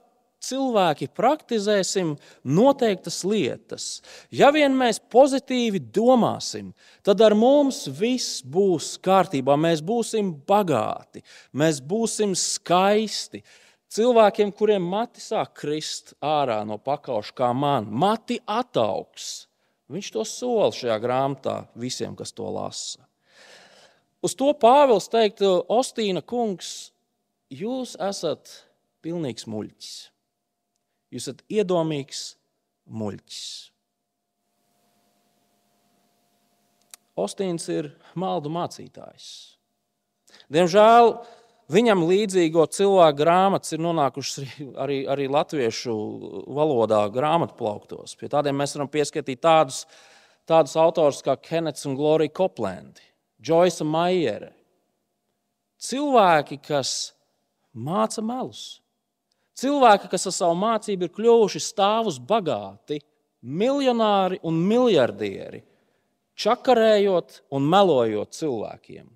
cilvēki 0.49 1.11
praktizēsim 1.14 2.14
noteiktas 2.45 3.21
lietas, 3.28 3.87
ja 4.35 4.50
vien 4.55 4.75
mēs 4.78 5.00
pozitīvi 5.12 5.81
domāsim, 5.95 6.73
tad 7.07 7.23
ar 7.25 7.37
mums 7.38 7.85
viss 8.00 8.43
būs 8.43 8.97
kārtībā. 9.05 9.57
Mēs 9.61 9.83
būsim 9.85 10.33
bagāti, 10.49 11.25
mēs 11.52 11.83
būsim 11.85 12.37
skaisti. 12.38 13.43
Cilvēkiem, 13.88 14.50
kuriem 14.52 14.85
mati 14.85 15.23
sāk 15.25 15.55
krist 15.62 16.12
ārā 16.21 16.61
no 16.69 16.76
pakauša, 16.76 17.33
kā 17.33 17.52
man, 17.57 17.88
mati 17.88 18.37
attaugs. 18.45 19.47
Viņš 19.88 20.11
to 20.12 20.25
sola 20.28 20.69
šajā 20.76 20.99
grāmatā 21.00 21.62
visiem, 21.73 22.12
kas 22.17 22.35
to 22.37 22.50
lasa. 22.52 23.07
Uz 24.21 24.35
to 24.37 24.50
Pāvils 24.61 25.09
teikt, 25.09 25.40
Ostīna 25.73 26.21
kungs, 26.21 26.90
jūs 27.49 27.95
esat 28.02 28.50
pilnīgs 29.05 29.47
muļķis. 29.49 29.97
Jūs 31.15 31.29
esat 31.31 31.45
iedomīgs 31.49 32.23
muļķis. 32.88 33.45
Ostīns 37.19 37.67
ir 37.73 37.91
maldu 38.19 38.50
mācītājs. 38.53 39.29
Diemžēl 40.53 41.15
viņam 41.73 42.05
līdzīgo 42.09 42.67
cilvēku 42.73 43.19
grāmatas 43.23 43.75
ir 43.75 43.83
nonākušas 43.83 44.45
arī, 44.85 45.00
arī 45.11 45.27
latviešu 45.33 45.95
valodā, 46.55 47.00
grāmatplauktos. 47.12 48.15
Pie 48.21 48.31
tādiem 48.33 48.57
mēs 48.61 48.77
varam 48.77 48.91
pieskatīt 48.93 49.43
tādus, 49.45 49.83
tādus 50.49 50.77
autors 50.79 51.25
kā 51.25 51.35
Kenets 51.43 51.88
un 51.88 51.97
Glorija 51.99 52.37
Koplandi, 52.38 53.03
Joyce 53.43 53.87
Maiere. 53.87 54.53
Cilvēki, 55.79 56.59
kas 56.62 57.15
māca 57.75 58.23
melus, 58.25 58.81
Cilvēki, 59.59 60.11
kas 60.12 60.29
ar 60.31 60.35
savu 60.37 60.59
mācību 60.61 61.09
ir 61.09 61.15
kļuvuši 61.17 61.62
stāvus 61.65 62.21
bagāti, 62.23 63.00
miljonāri 63.43 64.38
un 64.47 64.59
miljardieri, 64.62 65.65
čakarējot 66.38 67.43
un 67.55 67.67
melojot 67.67 68.37
cilvēkiem 68.38 69.09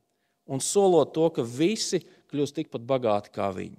un 0.52 0.60
solot 0.60 1.12
to, 1.14 1.28
ka 1.30 1.44
visi 1.46 2.02
kļūs 2.32 2.54
tikpat 2.56 2.84
bagāti 2.86 3.32
kā 3.34 3.48
viņi. 3.54 3.78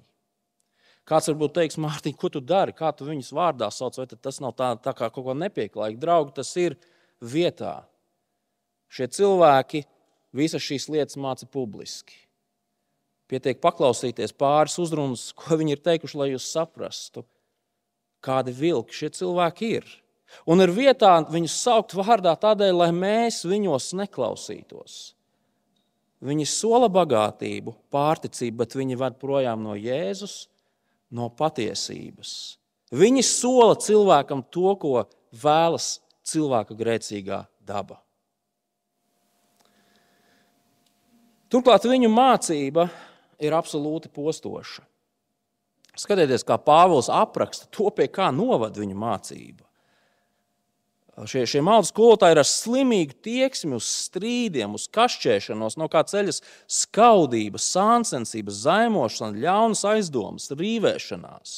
Kāds 1.03 1.27
varbūt 1.27 1.57
teiks, 1.57 1.79
Mārtiņ, 1.83 2.15
ko 2.15 2.29
tu 2.31 2.39
dari, 2.39 2.71
kā 2.75 2.93
tu 2.95 3.05
viņus 3.09 3.33
vārdā 3.35 3.67
sauc, 3.75 3.97
vai 3.99 4.07
tas 4.07 4.39
nav 4.39 4.53
tā, 4.55 4.71
tā 4.79 4.93
kā 4.95 5.09
kaut 5.11 5.25
ko 5.25 5.35
nepieklājīgi. 5.35 5.99
Draugi, 5.99 6.31
tas 6.37 6.53
ir 6.61 6.77
vietā. 7.19 7.81
Šie 8.87 9.09
cilvēki 9.11 9.83
visas 10.31 10.63
šīs 10.63 10.87
lietas 10.93 11.19
māca 11.19 11.49
publiski. 11.51 12.22
Pietiek 13.31 13.59
paklausīties 13.63 14.35
pāris 14.35 14.75
uzrunas, 14.81 15.29
ko 15.37 15.57
viņi 15.59 15.77
ir 15.77 15.83
teikuši, 15.83 16.19
lai 16.19 16.29
jūs 16.33 16.49
saprastu, 16.53 17.23
kādi 18.23 18.53
vilki 18.55 18.97
šie 18.97 19.11
cilvēki 19.19 19.73
ir. 19.79 19.87
Un 20.49 20.63
ir 20.63 20.73
vietā 20.73 21.15
viņus 21.29 21.55
saukt 21.65 21.95
vārdā 21.95 22.33
tādēļ, 22.39 22.73
lai 22.81 22.89
mēs 22.95 23.43
viņos 23.47 23.91
neklausītos. 23.99 25.13
Viņi 26.23 26.47
sola 26.47 26.87
bagātību, 26.91 27.75
pārticību, 27.91 28.57
bet 28.63 28.75
viņi 28.79 28.99
ved 28.99 29.17
projām 29.19 29.63
no 29.65 29.75
Jēzus, 29.75 30.47
no 31.13 31.27
patiesības. 31.29 32.57
Viņi 32.93 33.23
sola 33.25 33.75
cilvēkam 33.79 34.43
to, 34.53 34.75
ko 34.79 35.03
vēlas 35.43 35.97
cilvēka 36.27 36.77
grēcīgā 36.79 37.43
daba. 37.65 37.99
Turklāt 41.51 41.85
viņu 41.85 42.09
mācība 42.09 42.87
ir 43.47 43.55
absolūti 43.57 44.11
postoša. 44.13 44.85
Skatieties, 45.99 46.45
kā 46.47 46.57
Pāvils 46.57 47.11
apraksta 47.13 47.67
to, 47.69 47.91
pie 47.93 48.07
kā 48.09 48.31
novada 48.33 48.81
viņa 48.81 48.97
mācība. 48.97 49.61
Šie, 51.29 51.43
šie 51.45 51.59
maldu 51.61 51.85
skolotāji 51.91 52.33
ir 52.33 52.39
ar 52.41 52.47
slimīgu 52.49 53.13
tieksmi 53.21 53.77
uz 53.77 53.85
strīdiem, 53.85 54.73
uz 54.73 54.87
kašķēšanos, 54.89 55.77
no 55.77 55.85
kā 55.93 56.01
ceļas 56.09 56.41
skaudība, 56.65 57.61
sāncensība, 57.61 58.49
zaimošana, 58.49 59.37
ļaunas 59.43 59.85
aizdomas, 59.91 60.49
rīvēšanās. 60.57 61.53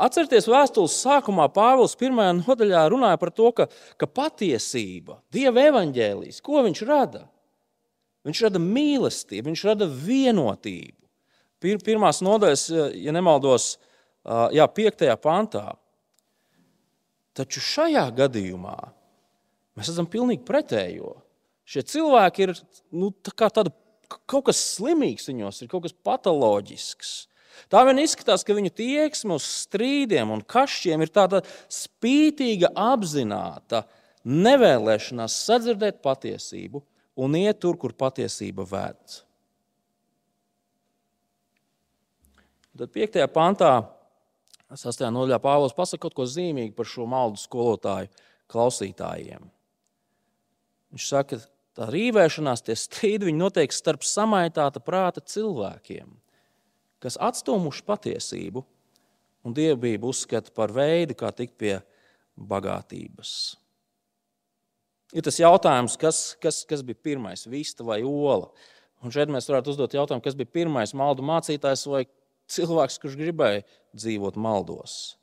Atcerieties, 0.00 0.48
vēstules 0.48 0.96
sākumā 1.02 1.50
Pāvils 1.52 1.98
pirmajā 2.00 2.38
nodaļā 2.38 2.86
runāja 2.94 3.20
par 3.20 3.34
to, 3.36 3.50
ka, 3.52 3.68
ka 4.00 4.08
patiesība, 4.08 5.18
Dieva 5.34 5.66
evaņģēlijas, 5.68 6.40
ko 6.40 6.64
viņš 6.64 6.82
rada? 6.88 7.26
Viņš 8.26 8.42
rada 8.46 8.60
mīlestību, 8.62 9.48
viņš 9.50 9.64
rada 9.66 9.88
vienotību. 9.90 10.98
Pirmās 11.62 12.20
nodaļas, 12.22 12.64
ja 12.98 13.14
nemaldos, 13.14 13.76
jā, 14.54 14.66
piektajā 14.66 15.14
pantā. 15.22 15.72
Taču 17.38 17.62
šajā 17.64 18.04
gadījumā 18.18 18.76
mēs 19.78 19.90
redzam 19.90 20.08
pilnīgi 20.10 20.44
pretējo. 20.46 21.16
Šie 21.66 21.84
cilvēki 21.86 22.44
ir 22.44 22.54
nu, 22.92 23.10
tā 23.24 23.48
tāda, 23.48 23.72
kaut 24.28 24.50
kas 24.50 24.60
slimīgs 24.74 25.30
viņos, 25.30 25.62
ir 25.62 25.70
kaut 25.70 25.86
kas 25.86 25.94
patoloģisks. 26.04 27.12
Tā 27.72 27.82
vien 27.86 28.00
izskatās, 28.02 28.44
ka 28.44 28.56
viņu 28.56 28.72
tieksme 28.74 29.36
uz 29.38 29.46
strīdiem 29.64 30.30
un 30.34 30.42
kašķiem 30.44 31.04
ir 31.04 31.12
tāda 31.12 31.42
spītīga, 31.72 32.72
apzināta 32.76 33.84
nevēlēšanās 34.28 35.36
sadzirdēt 35.46 36.02
patiesību 36.04 36.82
un 37.16 37.36
iet 37.36 37.60
tur, 37.60 37.76
kur 37.80 37.94
patiesība 37.96 38.66
ved. 38.68 39.18
Tad 42.72 42.88
5. 42.94 43.20
pantā 43.32 43.72
Sastajā 44.72 45.10
nodaļā 45.12 45.36
Pāvils 45.44 45.74
pasaka 45.76 46.06
kaut 46.06 46.14
ko 46.16 46.24
zīmīgu 46.24 46.72
par 46.76 46.88
šo 46.88 47.04
maldu 47.04 47.36
skolotāju 47.36 48.08
klausītājiem. 48.52 49.44
Viņš 50.92 51.08
saka, 51.08 51.36
ka 51.36 51.76
tā 51.76 51.88
rīvēšanās, 51.92 52.64
tie 52.64 52.76
strīdi, 52.76 53.28
viņi 53.28 53.40
notiek 53.40 53.72
starp 53.72 54.04
samaitāta 54.06 54.80
prāta 54.84 55.20
cilvēkiem, 55.20 56.08
kas 57.04 57.20
atstūmuši 57.20 57.84
patiesību 57.88 58.64
un 59.44 59.56
dievbijību 59.56 60.12
uzskata 60.12 60.52
par 60.56 60.72
veidu, 60.72 61.16
kā 61.18 61.32
tikt 61.36 61.58
pie 61.60 61.74
bagātības. 62.36 63.58
Ir 65.12 65.24
tas 65.24 65.36
jautājums, 65.40 65.98
kas, 66.00 66.20
kas, 66.40 66.62
kas 66.68 66.84
bija 66.86 66.96
pirmais, 67.10 67.44
vista 67.50 67.84
vai 67.84 68.00
ola? 68.06 68.48
Un 69.02 69.12
šeit 69.12 69.30
mēs 69.32 69.48
varētu 69.50 69.74
uzdot 69.74 69.96
jautājumu, 69.96 70.24
kas 70.24 70.36
bija 70.38 70.50
pirmais 70.60 70.94
maldu 70.96 71.24
mācītājs 71.26 71.84
vai 71.90 72.06
cilvēks, 72.52 73.00
kurš 73.02 73.18
gribēja 73.18 73.64
dzīvot 73.98 74.38
maldos. 74.40 75.18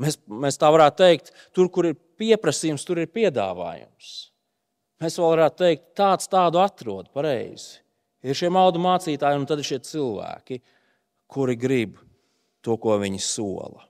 Mēs, 0.00 0.16
mēs 0.24 0.56
tā 0.58 0.70
varētu 0.72 1.02
teikt, 1.02 1.30
tur, 1.56 1.68
kur 1.72 1.90
ir 1.90 1.98
pieprasījums, 2.20 2.86
tur 2.88 3.02
ir 3.02 3.10
piedāvājums. 3.12 4.10
Mēs 5.00 5.16
vēl 5.20 5.34
varētu 5.34 5.60
teikt, 5.60 5.86
tāds 5.96 6.28
tādu 6.32 6.60
atrod 6.60 7.10
pareizi. 7.14 7.80
Ir 8.24 8.36
šie 8.36 8.50
maldu 8.52 8.80
mācītāji, 8.82 9.40
un 9.40 9.46
tad 9.48 9.60
ir 9.60 9.68
šie 9.68 9.78
cilvēki, 9.84 10.60
kuri 11.30 11.56
grib 11.60 12.00
to, 12.64 12.76
ko 12.80 12.98
viņi 13.00 13.20
sola. 13.24 13.86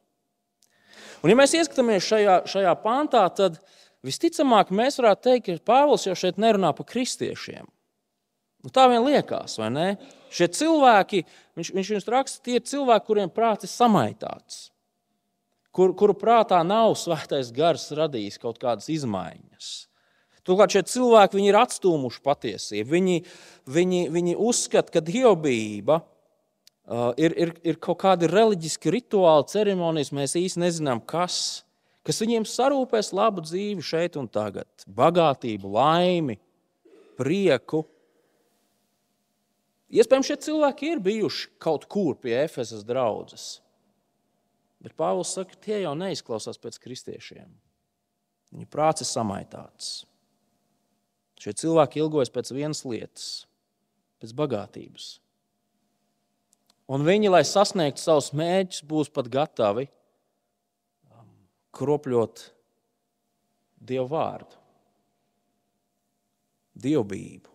Un, 1.21 1.33
ja 1.33 1.37
mēs 1.39 1.55
ieskatāmies 1.59 2.07
šajā, 2.07 2.37
šajā 2.51 2.75
pantā, 2.83 3.25
tad 3.35 3.59
visticamāk 4.07 4.73
mēs 4.75 5.01
varētu 5.01 5.27
teikt, 5.27 5.51
ka 5.51 5.73
Pāvils 5.73 6.07
jau 6.09 6.17
šeit 6.19 6.41
nerunā 6.41 6.73
par 6.77 6.89
kristiešiem. 6.89 7.69
Nu, 8.61 8.73
tā 8.73 8.87
vien 8.93 9.01
liekas, 9.07 9.57
vai 9.61 9.71
ne? 9.73 9.87
Šie 10.33 10.51
cilvēki, 10.53 11.23
viņš, 11.57 11.71
viņš 11.77 11.93
viņus 11.95 12.11
raksta, 12.13 12.43
tie 12.45 12.59
ir 12.59 12.67
cilvēki, 12.69 13.07
kuriem 13.07 13.33
prāts 13.33 13.65
ir 13.65 13.73
samaitāts, 13.73 14.59
kur, 15.73 15.95
kuru 15.97 16.15
prātā 16.19 16.61
nav 16.67 16.93
svētais 17.01 17.53
gars 17.57 17.89
radījis 17.97 18.37
kaut 18.43 18.61
kādas 18.61 18.91
izmaiņas. 18.93 19.71
Turklāt 20.45 20.75
šie 20.75 20.85
cilvēki 20.89 21.43
ir 21.45 21.57
atstūmuši 21.61 22.23
patiesību. 22.25 22.89
Viņi, 22.91 23.17
viņi, 23.71 24.05
viņi 24.13 24.37
uzskata, 24.41 24.97
ka 24.97 25.03
dievbijība 25.05 26.01
uh, 26.01 27.11
ir, 27.21 27.35
ir, 27.37 27.53
ir 27.65 27.81
kaut 27.83 28.01
kādi 28.05 28.29
reliģiski 28.31 28.93
rituāli, 28.93 29.49
ceremonijas, 29.53 30.13
mēs 30.17 30.37
īsti 30.41 30.65
nezinām, 30.65 31.03
kas, 31.05 31.63
kas 32.07 32.21
viņiem 32.23 32.47
sarūpēs 32.49 33.13
labu 33.17 33.45
dzīvi 33.45 33.85
šeit 33.85 34.19
un 34.21 34.29
tagad, 34.31 34.69
bagātību, 34.89 35.73
laimi, 35.77 36.39
prieku 37.21 37.85
Iespējams, 39.91 40.29
šie 40.29 40.37
cilvēki 40.47 40.93
ir 40.93 41.01
bijuši 41.03 41.49
kaut 41.63 41.89
kur 41.91 42.15
pie 42.23 42.37
Efesas 42.45 42.85
draudzes. 42.87 43.59
Bet 44.81 44.95
Pāvils 44.97 45.33
saka, 45.35 45.57
ka 45.57 45.67
tie 45.67 45.81
jau 45.83 45.97
neizklausās 45.99 46.61
pēc 46.63 46.79
kristiešiem. 46.81 47.49
Viņu 48.55 48.69
prāts 48.71 49.03
ir 49.03 49.09
samaitāts. 49.11 49.91
Šie 51.41 51.57
cilvēki 51.59 52.03
ilgojas 52.03 52.31
pēc 52.31 52.53
vienas 52.55 52.85
lietas, 52.87 53.27
pēc 54.23 54.35
bagātības. 54.39 55.09
Un 56.91 57.03
viņi, 57.07 57.31
lai 57.33 57.43
sasniegtu 57.47 58.03
savus 58.03 58.31
mērķus, 58.37 58.85
būs 58.87 59.11
pat 59.15 59.31
gatavi 59.31 59.89
kropļot 61.77 62.43
Dievu 63.81 64.11
vārdu, 64.11 64.59
dievbijību. 66.77 67.49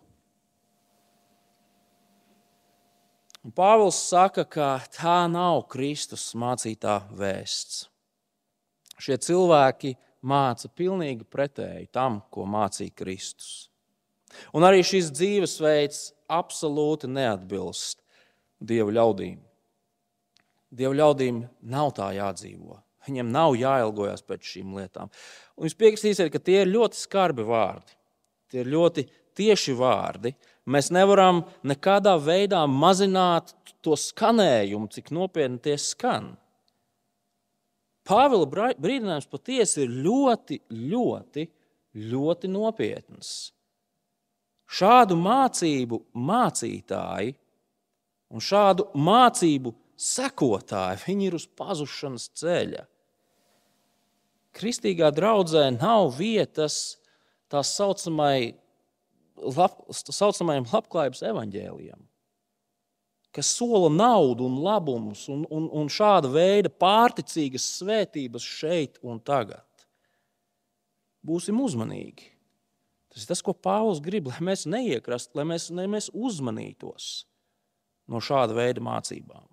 Un 3.46 3.52
Pāvils 3.54 4.00
saka, 4.08 4.42
ka 4.42 4.72
tā 4.90 5.20
nav 5.30 5.68
Kristus 5.70 6.32
mācītā 6.34 6.96
vēsts. 7.14 7.84
Šie 8.98 9.20
cilvēki 9.22 9.92
māca 10.26 10.66
pilnīgi 10.74 11.22
pretēji 11.30 11.86
tam, 11.94 12.24
ko 12.32 12.42
mācīja 12.50 12.96
Kristus. 12.98 13.68
Un 14.50 14.66
arī 14.66 14.82
šis 14.82 15.12
dzīvesveids 15.14 16.00
absolūti 16.32 17.06
neatbilst 17.06 18.02
Dieva 18.58 18.90
ļaudīm. 18.98 19.38
Dieva 20.74 20.98
ļaudīm 21.04 21.44
nav 21.70 21.94
tā 21.94 22.10
jādzīvo. 22.16 22.80
Viņiem 23.06 23.30
nav 23.30 23.54
jāilgojas 23.58 24.24
pēc 24.26 24.52
šīm 24.54 24.74
lietām. 24.80 25.12
Un 25.56 25.68
jūs 25.68 25.78
piekritīsiet, 25.78 26.32
ka 26.34 26.42
tie 26.42 26.62
ir 26.64 26.72
ļoti 26.72 26.98
skarbi 26.98 27.46
vārdi. 27.46 27.94
Tie 28.50 28.62
ir 28.62 28.70
ļoti 28.72 29.06
tieši 29.36 29.74
vārdi, 29.78 30.34
Mēs 30.66 30.88
nevaram 30.90 31.44
nekādā 31.62 32.16
veidā 32.18 32.64
mazināt 32.66 33.52
to 33.86 33.94
skanējumu, 33.94 34.90
cik 34.90 35.12
nopietni 35.14 35.60
tie 35.62 35.76
skan. 35.78 36.32
Pāvila 38.06 38.74
brīdinājums 38.74 39.28
patiesi 39.30 39.84
ir 39.84 39.94
ļoti, 40.02 40.58
ļoti, 40.90 41.46
ļoti 42.10 42.50
nopietns. 42.50 43.30
Šādu 44.66 45.14
mācību 45.18 46.00
mācītāji 46.26 47.36
un 48.34 48.42
šādu 48.42 48.88
mācību 48.98 49.70
sekotāji, 49.94 51.04
viņi 51.06 51.28
ir 51.28 51.38
uz 51.38 51.46
pazušanas 51.46 52.26
ceļa. 52.42 52.82
Kristīgā 54.56 55.10
draudzē 55.12 55.68
nav 55.76 56.14
vietas 56.16 56.96
tā 57.52 57.62
saucamai 57.66 58.56
lab, 59.36 59.78
saucamajam 59.92 60.66
labklājības 60.70 61.22
evaņģēlijam, 61.30 62.00
kas 63.36 63.50
sola 63.58 63.90
naudu 63.92 64.46
un 64.48 64.60
labumus 64.64 65.26
un, 65.32 65.44
un, 65.52 65.68
un 65.76 65.90
šāda 65.92 66.30
veida 66.32 66.72
pārticīgas 66.72 67.66
svētības 67.80 68.46
šeit 68.46 69.00
un 69.04 69.20
tagad. 69.20 69.64
Būsim 71.26 71.58
uzmanīgi. 71.60 72.32
Tas 73.12 73.24
ir 73.24 73.30
tas, 73.30 73.42
ko 73.42 73.54
Pāvils 73.56 74.00
grib, 74.04 74.28
lai 74.28 74.42
mēs 74.44 74.66
neiekrastu, 74.68 75.38
lai 75.38 75.46
mēs, 75.48 75.70
lai 75.74 75.86
mēs 75.90 76.10
uzmanītos 76.12 77.24
no 78.12 78.20
šāda 78.22 78.54
veida 78.56 78.82
mācībām. 78.84 79.46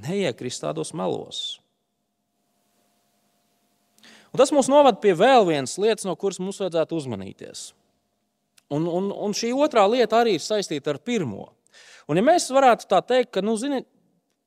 Neiekrist 0.00 0.62
tādos 0.64 0.94
melos. 0.96 1.60
Un 4.30 4.38
tas 4.38 4.52
mūs 4.54 4.70
novada 4.70 5.00
pie 5.02 5.14
vēl 5.18 5.48
vienas 5.48 5.76
lietas, 5.80 6.06
no 6.06 6.14
kuras 6.18 6.38
mums 6.42 6.60
vajadzētu 6.62 6.98
uzmanīties. 6.98 7.70
Un, 8.70 8.86
un, 8.86 9.08
un 9.10 9.32
šī 9.34 9.50
otrā 9.58 9.82
lieta 9.90 10.20
arī 10.20 10.36
ir 10.38 10.44
saistīta 10.44 10.92
ar 10.92 11.00
pirmo. 11.02 11.48
Un, 12.06 12.18
ja 12.18 12.22
mēs 12.26 12.46
varētu 12.54 12.86
tā 12.90 13.00
teikt, 13.06 13.32
ka, 13.34 13.42
nu, 13.42 13.56
zini, 13.58 13.82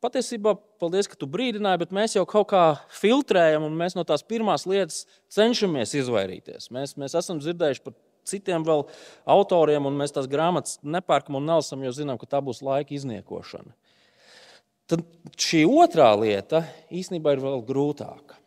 patiesībā, 0.04 0.56
paldies, 0.80 1.08
ka 1.12 1.20
tu 1.20 1.28
brīdināji, 1.32 1.82
bet 1.84 1.96
mēs 1.96 2.16
jau 2.16 2.24
kaut 2.28 2.50
kā 2.52 2.64
filtrējam, 2.96 3.68
un 3.68 3.76
mēs 3.80 3.96
no 3.98 4.06
tās 4.08 4.24
pirmās 4.28 4.68
lietas 4.68 5.04
cenšamies 5.32 5.96
izvairīties. 6.00 6.70
Mēs, 6.76 6.96
mēs 7.00 7.16
esam 7.20 7.40
dzirdējuši 7.44 7.84
par 7.86 7.96
citiem 8.28 8.64
vēl 8.68 8.86
autoriem, 9.36 9.88
un 9.88 10.00
mēs 10.00 10.16
tās 10.16 10.30
grāmatas 10.32 10.80
nepērkam 10.84 11.40
un 11.40 11.50
nelasām, 11.52 11.84
jo 11.84 11.92
zinām, 11.96 12.20
ka 12.20 12.30
tā 12.36 12.44
būs 12.44 12.64
laika 12.64 12.96
izniekošana. 12.96 13.76
Tad 14.92 15.04
šī 15.40 15.64
otrā 15.68 16.10
lieta 16.20 16.66
īstenībā 16.92 17.36
ir 17.36 17.44
vēl 17.44 17.64
grūtāka. 17.68 18.40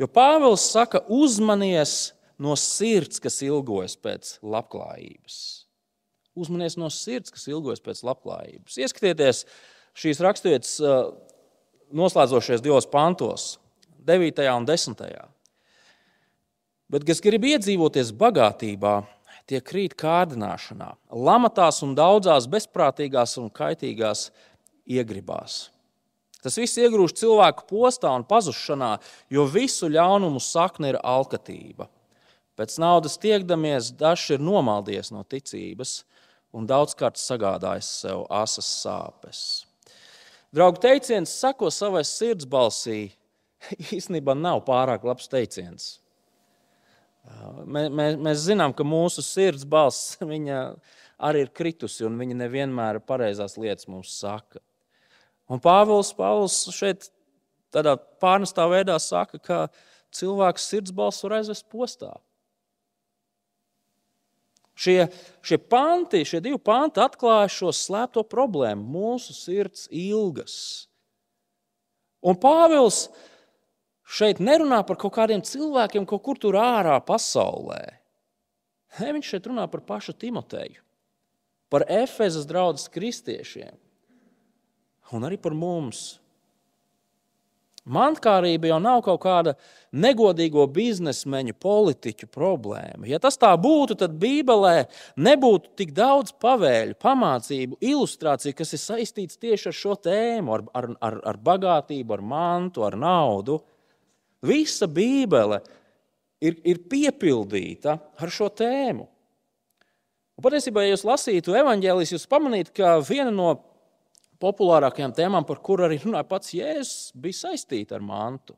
Jo 0.00 0.08
Pāvils 0.12 0.66
saka, 0.72 1.00
uzmanies 1.08 2.12
no 2.42 2.56
sirds, 2.60 3.20
kas 3.22 3.40
ilgojas 3.44 3.96
pēc 3.96 4.34
labklājības. 4.44 5.36
Uzmanies 6.36 6.76
no 6.76 6.90
sirds, 6.92 7.32
kas 7.32 7.46
ilgojas 7.48 7.80
pēc 7.80 8.02
labklājības. 8.04 8.76
Ieskatieties 8.76 9.46
šīs 9.96 10.20
raksturvietas 10.20 10.74
uh, 10.84 11.14
noslēdzošais 11.96 12.64
divos 12.64 12.88
pantos, 12.92 13.54
9. 14.06 14.44
un 14.52 14.68
10. 14.68 15.00
Bet 16.92 17.06
kas 17.08 17.22
grib 17.24 17.46
iedzīvoties 17.48 18.12
bagātībā, 18.14 18.98
tie 19.48 19.62
krīt 19.64 19.96
kārdināšanā, 19.98 20.92
lamatās 21.10 21.80
un 21.86 21.96
daudzās 21.98 22.46
bezprātīgās 22.50 23.38
un 23.40 23.48
kaitīgās 23.54 24.28
iegribās. 24.86 25.70
Tas 26.46 26.60
viss 26.60 26.78
iegrūž 26.78 27.16
cilvēku 27.18 27.64
postā 27.66 28.12
un 28.14 28.22
pazušanā, 28.22 28.92
jo 29.34 29.48
visu 29.50 29.88
ļaunumu 29.90 30.38
sakne 30.38 30.92
ir 30.92 30.98
alkatība. 31.02 31.88
Pēc 32.54 32.76
naudas 32.78 33.18
tiekdamies, 33.18 33.90
dažs 33.98 34.30
ir 34.36 34.44
nomaldies 34.46 35.10
no 35.10 35.24
ticības 35.26 36.04
un 36.54 36.68
daudzkārt 36.70 37.18
sagādājis 37.18 37.88
sev 38.04 38.22
asas 38.30 38.68
sāpes. 38.84 39.40
Draugu 40.54 40.78
teiciens, 40.86 41.34
sako 41.34 41.72
savai 41.74 42.04
sirdsbalsī, 42.06 43.00
īstenībā 43.98 44.38
nav 44.38 44.62
pārāk 44.68 45.02
labs 45.04 45.26
teiciens. 45.32 45.96
Mēs, 47.66 47.90
mēs, 47.90 48.20
mēs 48.22 48.46
zinām, 48.46 48.70
ka 48.70 48.86
mūsu 48.86 49.24
sirds 49.26 49.66
balss 49.66 50.14
arī 51.26 51.42
ir 51.42 51.50
kritusi, 51.50 52.06
un 52.06 52.22
viņa 52.22 52.38
nevienmēr 52.44 53.02
pareizās 53.02 53.58
lietas 53.58 53.90
mums 53.90 54.14
saka. 54.14 54.62
Un 55.52 55.62
Pāvils, 55.62 56.10
Pāvils 56.16 56.56
šeit 56.74 57.10
tādā 57.74 57.94
pārnestā 58.22 58.66
veidā 58.70 58.96
saka, 59.02 59.38
ka 59.38 59.58
cilvēks 60.16 60.70
sirdsbalss 60.70 61.22
var 61.26 61.38
aizvest 61.38 61.68
postā. 61.70 62.14
Šie, 64.76 65.06
šie 65.46 65.56
panti, 65.72 66.20
šie 66.28 66.42
divi 66.44 66.58
panti 66.60 67.00
atklāja 67.00 67.48
šo 67.52 67.70
slēpto 67.72 68.26
problēmu, 68.28 68.82
mūsu 68.84 69.32
sirds 69.32 69.86
ilgas. 69.88 70.56
Un 72.26 72.36
Pāvils 72.42 73.06
šeit 74.04 74.42
nerunā 74.42 74.82
par 74.86 74.98
kaut 75.00 75.14
kādiem 75.16 75.40
cilvēkiem 75.46 76.04
kaut 76.08 76.24
kur 76.26 76.42
tur 76.42 76.58
ārā 76.60 76.98
pasaulē. 77.06 77.80
Ne, 78.98 79.14
viņš 79.16 79.32
šeit 79.32 79.48
runā 79.48 79.64
par 79.70 79.82
pašu 79.86 80.12
Timoteju, 80.16 80.82
par 81.72 81.86
Efezas 81.92 82.46
draugus 82.48 82.90
kristiešiem 82.92 83.85
un 85.14 85.26
arī 85.28 85.38
par 85.40 85.54
mums. 85.54 86.16
Mantkārība 87.86 88.66
jau 88.66 88.80
nav 88.82 88.98
kaut 89.06 89.20
kāda 89.22 89.52
negodīgo 89.94 90.64
biznesmeņu, 90.74 91.54
politiķu 91.62 92.26
problēma. 92.34 93.06
Ja 93.06 93.20
tas 93.22 93.38
tā 93.38 93.52
būtu, 93.54 93.94
tad 94.00 94.16
Bībelē 94.18 94.88
nebūtu 95.22 95.70
tik 95.78 95.92
daudz 95.94 96.34
pavēļu, 96.42 96.96
pamācību, 96.98 97.78
ilustrāciju, 97.78 98.56
kas 98.58 98.74
ir 98.74 98.82
saistīts 98.82 99.38
tieši 99.38 99.70
ar 99.70 99.78
šo 99.78 99.94
tēmu, 100.02 100.56
ar, 100.56 100.66
ar, 100.74 100.90
ar, 100.98 101.20
ar 101.30 101.38
bagātību, 101.46 102.18
ar 102.18 102.26
mantu, 102.26 102.82
ar 102.88 102.98
naudu. 102.98 103.60
Visa 104.42 104.90
Bībele 104.90 105.60
ir, 106.42 106.58
ir 106.66 106.82
piepildīta 106.90 108.00
ar 108.18 108.34
šo 108.34 108.50
tēmu. 108.50 109.06
Un 110.36 110.44
patiesībā, 110.44 110.82
ja 110.82 110.96
jūs 110.96 111.06
lasītu 111.06 111.54
evanģēlijas, 111.56 112.16
jūs 112.16 112.26
pamanītu, 112.28 112.74
ka 112.76 112.98
viena 113.06 113.30
no 113.30 113.54
populārākajām 114.42 115.14
tēmām, 115.16 115.46
par 115.48 115.60
kurām 115.64 115.90
arī 115.90 115.98
runāja 116.02 116.28
pats 116.28 116.54
Jēzus, 116.56 117.10
bija 117.16 117.40
saistīta 117.44 117.98
ar 117.98 118.04
mantu. 118.04 118.56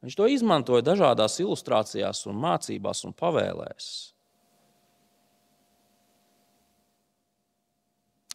Viņš 0.00 0.16
to 0.16 0.28
izmantoja 0.32 0.84
dažādās 0.84 1.36
ilustrācijās, 1.42 2.24
un 2.30 2.40
mācībās 2.40 3.04
un 3.04 3.12
pavēlēs. 3.16 3.90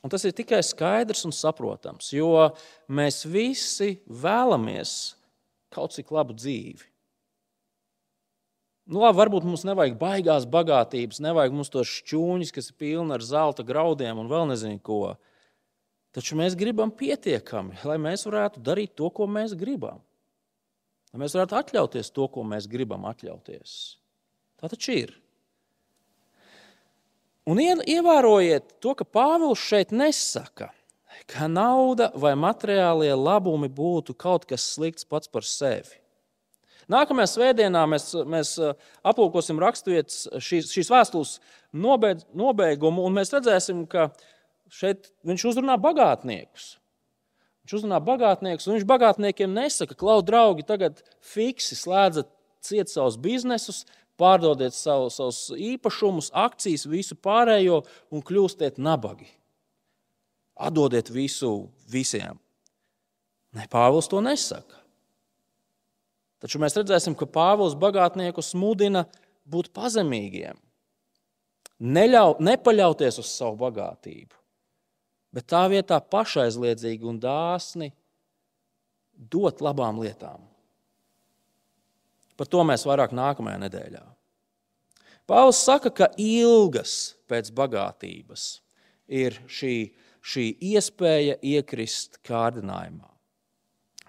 Un 0.06 0.12
tas 0.13 0.21
ir 0.28 0.36
tikai 0.38 0.60
skaidrs 0.62 1.25
un 1.25 1.34
saprotams, 1.34 2.12
jo 2.13 2.51
mēs 2.93 3.23
visi 3.25 3.95
vēlamies 4.06 5.15
kaut 5.73 5.95
cik 5.95 6.13
labu 6.13 6.36
dzīvi. 6.38 6.86
Nu, 8.86 8.99
labi, 9.01 9.17
varbūt 9.17 9.47
mums 9.49 9.63
nevajag 9.65 9.95
baigās 9.97 10.45
bagātības, 10.45 11.17
nevajag 11.25 11.56
mums 11.58 11.73
tos 11.73 11.89
šķūņus, 11.89 12.51
kas 12.54 12.69
ir 12.69 12.78
pilni 12.78 13.15
ar 13.15 13.25
zelta 13.25 13.65
graudiem 13.65 14.21
un 14.21 14.30
vēl 14.30 14.45
nezinu 14.51 14.78
ko. 14.86 15.15
Taču 16.15 16.38
mēs 16.39 16.56
gribam 16.56 16.93
pietiekami, 16.95 17.82
lai 17.84 17.97
mēs 17.99 18.23
varētu 18.28 18.62
darīt 18.63 18.93
to, 18.95 19.10
ko 19.12 19.28
mēs 19.28 19.56
gribam. 19.60 19.99
Lai 21.12 21.19
mēs 21.25 21.36
varētu 21.36 21.58
atļauties 21.60 22.12
to, 22.15 22.30
ko 22.32 22.45
mēs 22.47 22.69
gribam 22.71 23.04
atļauties. 23.10 23.75
Tā 24.60 24.71
taču 24.71 24.95
ir. 24.95 25.12
Un 27.45 27.60
ievērojiet 27.62 28.78
to, 28.82 28.95
ka 28.97 29.06
Pāvils 29.06 29.62
šeit 29.62 29.91
nesaka, 29.93 30.71
ka 31.30 31.49
nauda 31.51 32.10
vai 32.17 32.34
materiālie 32.39 33.12
labumi 33.13 33.69
būtu 33.69 34.15
kaut 34.17 34.47
kas 34.49 34.65
slikts 34.73 35.06
pats 35.06 35.30
par 35.30 35.45
sevi. 35.45 35.99
Nākamajā 36.91 37.32
svētdienā 37.32 37.82
mēs, 37.89 38.12
mēs 38.30 38.56
uh, 38.62 38.75
aplūkosim 39.06 39.60
raksturvietas 39.62 40.28
šīs, 40.38 40.69
šīs 40.73 40.91
vēstules 40.93 41.36
nobeigumu, 41.73 43.06
un 43.06 43.15
mēs 43.17 43.34
redzēsim, 43.34 43.86
ka 43.89 44.12
šeit 44.71 45.12
viņš 45.25 45.45
uzrunā 45.51 45.78
bagātniekus. 45.82 46.75
Viņš 47.65 47.80
uzrunā 47.80 47.99
bagātniekus, 48.06 48.67
un 48.67 48.78
viņš 48.78 48.88
bagātniekiem 48.89 49.54
nesaka, 49.56 49.97
klau, 49.97 50.19
draugi, 50.25 50.65
tagad 50.67 51.01
fiksi 51.25 51.78
slēdzat 51.78 52.30
ciet 52.65 52.91
savus 52.91 53.17
biznesus, 53.17 53.84
pārdodiet 54.21 54.75
savu, 54.78 55.10
savus 55.10 55.47
īpašumus, 55.58 56.30
akcijas, 56.30 56.86
visu 56.89 57.17
pārējo 57.17 57.82
un 58.13 58.21
kļūstiet 58.25 58.78
nabagi. 58.78 59.28
Atdodiet 60.56 61.10
visu 61.12 61.71
visiem. 61.91 62.38
Ne, 63.56 63.65
Pāvils 63.71 64.08
to 64.12 64.21
nesaka. 64.23 64.84
Taču 66.43 66.62
mēs 66.62 66.78
redzēsim, 66.78 67.17
ka 67.17 67.25
Pāvils 67.25 67.73
bagātniekus 67.80 68.54
mudina 68.60 69.08
būt 69.49 69.71
pazemīgiem, 69.73 70.58
neļau, 71.82 72.38
nepaļauties 72.45 73.23
uz 73.23 73.30
savu 73.32 73.58
bagātību 73.65 74.44
bet 75.36 75.50
tā 75.52 75.65
vietā 75.71 76.00
pašaizliedzīgi 76.00 77.08
un 77.08 77.19
dāsni 77.19 77.91
dot 79.15 79.62
labām 79.63 80.00
lietām. 80.04 80.43
Par 82.36 82.50
to 82.52 82.63
mēs 82.67 82.84
vairāk 82.88 83.15
nākamajā 83.15 83.60
nedēļā. 83.63 84.04
Pāvils 85.26 85.63
saka, 85.65 85.89
ka 85.89 86.12
ilgas 86.21 87.15
pēc 87.30 87.50
bagātības 87.56 88.45
ir 89.10 89.39
šī, 89.50 89.76
šī 90.21 90.45
iespēja 90.74 91.39
iekrist 91.41 92.19
kārdinājumā. 92.28 93.10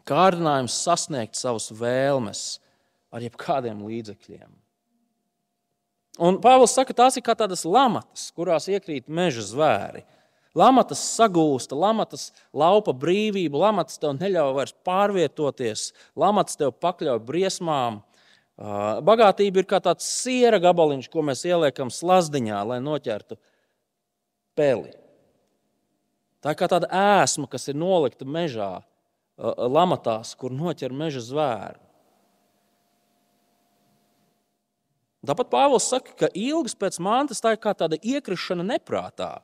Kārdinājums 0.06 0.76
sasniegt 0.84 1.38
savas 1.38 1.70
vēlmes 1.74 2.42
ar 3.14 3.24
jebkādiem 3.24 3.80
līdzekļiem. 3.86 4.50
Un 6.26 6.38
Pāvils 6.40 6.74
saka, 6.76 6.94
tās 6.96 7.16
ir 7.18 7.24
kā 7.24 7.34
tādas 7.36 7.64
lamatas, 7.68 8.30
kurās 8.36 8.68
iekrīt 8.72 9.08
meža 9.12 9.44
zvēri. 9.44 10.04
Lamatas 10.56 11.02
sagūsta, 11.18 11.76
lamatas 11.76 12.30
laupa 12.56 12.94
brīvību, 12.96 13.58
lamatas 13.60 14.00
tev 14.00 14.14
neļauj 14.16 14.54
vairs 14.56 14.74
pārvietoties, 14.86 15.90
lamatas 16.16 16.56
tev 16.56 16.72
pakļauj 16.80 17.20
briesmām. 17.28 18.00
Bagātība 19.04 19.60
ir 19.60 19.66
kā 19.68 19.82
tāds 19.84 20.06
siera 20.08 20.56
gabaliņš, 20.62 21.10
ko 21.12 21.26
mēs 21.28 21.44
ieliekam 21.44 21.92
slazdiņā, 21.92 22.62
lai 22.70 22.78
noķertu 22.80 23.36
peli. 24.56 24.94
Tā 26.40 26.54
ir 26.54 26.60
kā 26.60 26.68
tāda 26.72 26.88
ēsma, 27.20 27.50
kas 27.52 27.68
ir 27.68 27.76
nolikta 27.76 28.24
mežā, 28.24 28.78
lamatās, 29.36 30.32
kur 30.40 30.54
noķer 30.56 30.94
meža 30.96 31.20
zvēru. 31.26 31.82
Tāpat 35.26 35.50
Pāvils 35.50 35.88
saka, 35.90 36.14
ka 36.16 36.28
ilgas 36.38 36.76
pēc 36.78 37.00
mantas 37.02 37.42
tā 37.42 37.56
ir 37.56 37.60
kā 37.60 37.74
tāda 37.74 37.98
iekrišana 37.98 38.64
neprātā. 38.64 39.42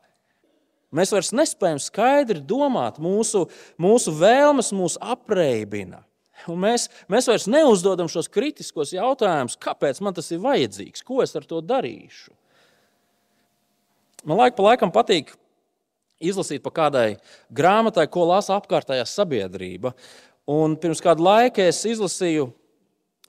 Mēs 0.92 1.12
vairs 1.14 1.32
nespējam 1.32 1.80
skaidri 1.80 2.42
domāt, 2.44 2.98
mūsu, 3.00 3.46
mūsu 3.80 4.12
vēlmes 4.16 4.72
mūs 4.76 4.98
apreibina. 5.00 6.02
Un 6.50 6.58
mēs, 6.64 6.88
mēs 7.12 7.28
vairs 7.30 7.46
neuzdodam 7.50 8.10
šos 8.10 8.28
kritiskos 8.32 8.92
jautājumus, 8.96 9.56
kāpēc 9.62 10.00
man 10.02 10.16
tas 10.16 10.28
ir 10.34 10.42
vajadzīgs, 10.42 11.04
ko 11.06 11.22
es 11.24 11.32
ar 11.38 11.46
to 11.48 11.62
darīšu. 11.64 12.34
Man 14.26 14.38
laika 14.38 14.58
pa 14.58 14.66
laikam 14.68 14.92
patīk 14.94 15.32
izlasīt 16.22 16.62
pa 16.62 16.70
kādai 16.74 17.06
grāmatai, 17.50 18.06
ko 18.10 18.26
lasa 18.28 18.56
apkārtējā 18.58 19.06
sabiedrība. 19.08 19.94
Un 20.50 20.76
pirms 20.78 21.02
kāda 21.02 21.22
laika 21.22 21.64
es 21.70 21.80
izlasīju 21.86 22.48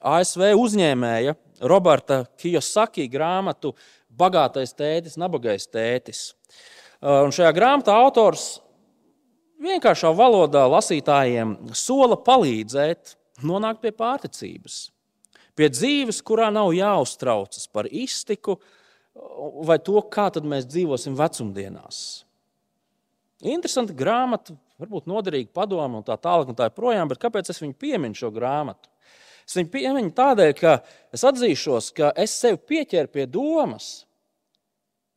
ASV 0.03 0.51
uzņēmēja 0.59 1.35
Roberta 1.69 2.23
Kijosaki 2.41 3.07
grāmatu 3.11 3.73
Bagātais 4.13 4.75
tētis, 4.77 5.17
nabagais 5.17 5.65
tētis. 5.71 6.33
Un 7.03 7.33
šajā 7.35 7.49
grāmatā 7.51 7.97
autors 7.99 8.61
vienkāršā 9.63 10.13
valodā 10.15 10.61
lasītājiem 10.71 11.57
sola 11.75 12.15
palīdzēt 12.15 13.17
nonākt 13.43 13.81
pie 13.83 13.91
pārticības, 13.91 14.77
pie 15.59 15.67
dzīves, 15.73 16.21
kurā 16.23 16.47
nav 16.53 16.71
jāuztraucas 16.71 17.67
par 17.75 17.89
iztiku 17.91 18.55
vai 19.67 19.81
to, 19.83 19.99
kā 20.07 20.29
mēs 20.47 20.69
dzīvosim 20.69 21.17
vecumdienās. 21.19 22.23
Interesanti 23.43 23.91
grāmata, 23.99 24.55
varbūt 24.79 25.09
noderīga 25.11 25.51
padoma 25.51 25.99
un 25.99 26.07
tā 26.07 26.15
tālāk, 26.15 26.53
un 26.53 26.55
tā 26.55 26.69
joprojām, 26.69 27.11
bet 27.11 27.19
kāpēc 27.19 27.51
es 27.51 27.59
viņu 27.59 27.75
pieminu 27.83 28.15
šo 28.15 28.31
grāmatu? 28.31 28.87
Es 29.43 29.57
viņu 29.59 29.73
pieminu 29.73 30.15
tādēļ, 30.15 30.55
ka 30.55 30.77
es 31.11 31.27
atzīšos, 31.27 31.91
ka 31.99 32.13
es 32.15 32.31
sev 32.39 32.61
pieķēru 32.63 33.11
pie 33.11 33.27
domas 33.27 34.05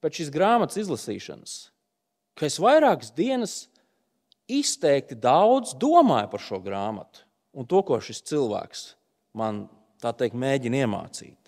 pēc 0.02 0.20
šīs 0.20 0.34
grāmatas 0.34 0.82
izlasīšanas, 0.82 1.54
ka 2.36 2.46
es 2.48 2.60
vairākas 2.62 3.12
dienas 3.16 3.56
izteikti 4.46 5.16
daudz 5.18 5.74
domāju 5.80 6.30
par 6.32 6.42
šo 6.42 6.60
grāmatu 6.62 7.24
un 7.56 7.66
to, 7.66 7.80
ko 7.82 7.98
šis 8.02 8.22
cilvēks 8.28 8.86
man 9.36 9.64
teikt, 10.00 10.36
mēģina 10.38 10.84
iemācīt. 10.84 11.46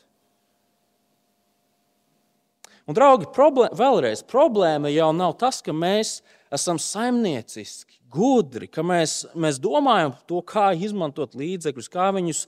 Un, 2.88 2.96
draugi, 2.96 3.29
problēma, 3.37 3.77
vēlreiz, 3.77 4.22
problēma 4.24 4.88
jau 4.88 5.11
nav 5.12 5.35
tas, 5.40 5.61
ka 5.61 5.74
mēs 5.77 6.22
esam 6.55 6.81
saimnieciski, 6.81 7.98
gudri, 8.09 8.70
ka 8.72 8.81
mēs, 8.81 9.27
mēs 9.37 9.61
domājam 9.61 10.14
par 10.14 10.24
to, 10.31 10.40
kā 10.48 10.70
izmantot 10.72 11.37
līdzekļus, 11.37 11.90
kā 11.92 12.09
viņus 12.16 12.46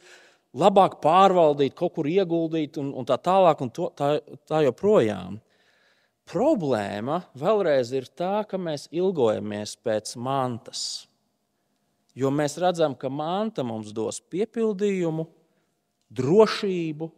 labāk 0.56 0.96
pārvaldīt, 1.04 1.76
kaut 1.76 1.98
kur 1.98 2.08
ieguldīt 2.08 2.80
un, 2.80 2.94
un 2.96 3.06
tā 3.06 3.20
tālāk, 3.20 3.60
un 3.60 3.72
to, 3.76 3.90
tā, 3.96 4.14
tā 4.48 4.64
joprojām. 4.64 5.36
Problēma 6.30 7.24
vēlreiz 7.34 7.88
ir 7.96 8.04
tā, 8.14 8.44
ka 8.46 8.58
mēs 8.60 8.86
ilgojamies 8.94 9.72
pēc 9.82 10.12
mantas. 10.14 11.08
Jo 12.14 12.30
mēs 12.30 12.54
redzam, 12.62 12.94
ka 12.94 13.10
manta 13.10 13.64
mums 13.66 13.90
dos 13.94 14.20
piepildījumu, 14.30 15.24
drošību 16.14 17.10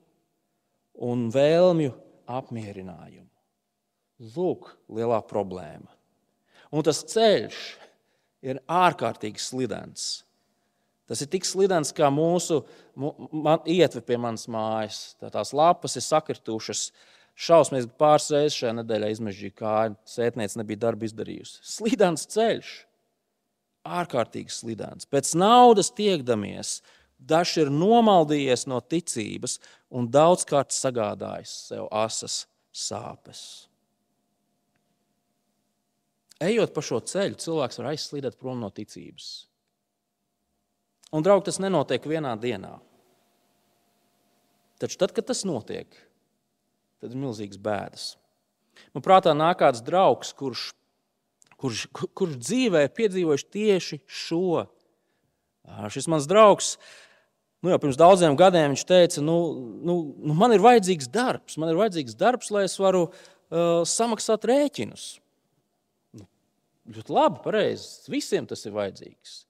un 1.05 1.27
vēlmju 1.35 1.93
apmierinājumu. 2.41 3.29
Lūk, 4.33 4.73
lielā 4.89 5.21
problēma. 5.29 5.93
Un 6.73 6.85
tas 6.87 7.05
ceļš 7.13 7.63
ir 8.49 8.65
ārkārtīgi 8.65 9.41
slidens. 9.45 10.23
Tas 11.05 11.21
ir 11.21 11.29
tik 11.29 11.45
slidens, 11.45 11.93
kā 11.93 12.09
mūsu 12.09 12.63
ietve 13.69 14.01
pie 14.07 14.17
manas 14.17 14.47
mājas. 14.49 15.11
Tā 15.21 15.29
tās 15.35 15.53
lapas 15.53 15.99
ir 15.99 16.05
sakritušas, 16.07 16.87
uh, 16.89 17.12
Šausmīgi 17.39 17.89
pāris 17.99 18.29
reizes 18.31 18.57
šajā 18.61 18.73
nedēļā 18.81 19.09
izmežģīja 19.15 19.57
kāju. 19.59 19.97
Sētniece 20.09 20.61
nebija 20.61 20.83
darbu 20.85 21.09
izdarījusi. 21.09 21.63
Slidens 21.65 22.27
ceļš, 22.31 22.73
ārkārtīgi 24.01 24.53
slidens. 24.53 25.09
Pēc 25.11 25.33
naudas 25.41 25.91
tiekdamies, 25.97 26.81
dažs 27.19 27.57
ir 27.65 27.73
nomaldījies 27.73 28.67
no 28.71 28.79
ticības 28.85 29.59
un 29.91 30.11
daudzkārt 30.13 30.75
sagādājis 30.77 31.55
sev 31.71 31.89
asas 31.91 32.43
sāpes. 32.73 33.43
Ejot 36.43 36.73
pa 36.75 36.83
šo 36.83 36.99
ceļu, 37.07 37.39
cilvēks 37.39 37.79
var 37.79 37.93
aizslīdēt 37.93 38.39
prom 38.41 38.63
no 38.63 38.71
ticības. 38.75 39.47
Un, 41.13 41.23
draugi, 41.23 41.47
tas 41.51 41.61
nenotiek 41.63 42.07
vienā 42.09 42.33
dienā. 42.41 42.73
Taču 44.83 44.99
tad, 44.99 45.13
kad 45.15 45.29
tas 45.29 45.45
notiek, 45.47 45.93
tad 47.03 47.13
ir 47.13 47.19
milzīgas 47.19 47.59
bēdas. 47.61 48.05
Man 48.95 49.05
prātā 49.05 49.35
nāk 49.37 49.61
kāds 49.61 49.83
draugs, 49.85 50.33
kurš, 50.39 50.71
kurš, 51.61 51.87
kurš 52.15 52.37
dzīvē 52.41 52.87
piedzīvojis 52.95 53.49
tieši 53.53 53.99
šo. 54.07 54.69
Šis 55.93 56.09
mans 56.11 56.29
draugs 56.31 56.77
nu, 57.63 57.71
jau 57.71 57.79
pirms 57.83 57.99
daudziem 57.99 58.37
gadiem 58.39 58.75
teica, 58.75 59.23
nu, 59.23 59.37
nu, 59.87 59.97
nu, 60.19 60.35
man 60.35 60.55
ir 60.55 60.63
vajadzīgs 60.63 61.11
darbs, 61.13 61.59
man 61.61 61.71
ir 61.71 61.79
vajadzīgs 61.79 62.19
darbs, 62.19 62.51
lai 62.55 62.65
es 62.67 62.75
varu 62.81 63.07
uh, 63.07 63.85
samaksāt 63.87 64.47
rēķinus. 64.51 65.07
Nu, 66.19 66.27
ļoti 66.91 67.15
labi, 67.15 67.39
pareizi. 67.45 68.11
Visiem 68.11 68.49
tas 68.51 68.67
ir 68.67 68.75
vajadzīgs. 68.75 69.43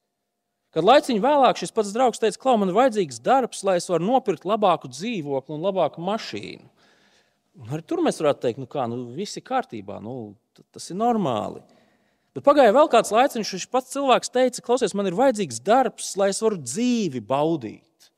Kad 0.72 0.88
laiciņā 0.88 1.20
vēlāk 1.20 1.58
šis 1.60 1.72
pats 1.72 1.92
draugs 1.92 2.20
teica, 2.20 2.38
ka 2.40 2.56
man 2.60 2.72
ir 2.72 2.76
vajadzīgs 2.76 3.20
darbs, 3.24 3.64
lai 3.64 3.78
es 3.80 3.88
varu 3.92 4.08
nopirkt 4.08 4.46
labāku 4.48 4.88
dzīvokli 4.92 5.56
un 5.56 5.64
labāku 5.64 6.04
mašīnu. 6.04 6.68
Un 7.60 7.74
arī 7.74 7.84
tur 7.84 8.00
mēs 8.04 8.20
varētu 8.22 8.46
teikt, 8.46 8.60
nu 8.62 8.68
kā, 8.70 8.86
nu, 8.88 9.02
viss 9.16 9.36
ir 9.36 9.44
kārtībā, 9.44 9.98
nu, 10.04 10.34
tas 10.72 10.88
ir 10.88 10.96
normāli. 10.96 11.60
Bet 12.32 12.46
pagāja 12.46 12.72
vēl 12.72 12.88
kāds 12.92 13.12
laiks, 13.12 13.36
un 13.36 13.44
šis 13.44 13.68
pats 13.68 13.92
cilvēks 13.92 14.32
teica, 14.32 14.64
klausies, 14.64 14.94
man 14.96 15.10
ir 15.10 15.18
vajadzīgs 15.18 15.60
darbs, 15.64 16.14
lai 16.16 16.30
es 16.32 16.40
varu 16.40 16.56
dzīvi 16.62 17.20
baudīt. 17.28 18.08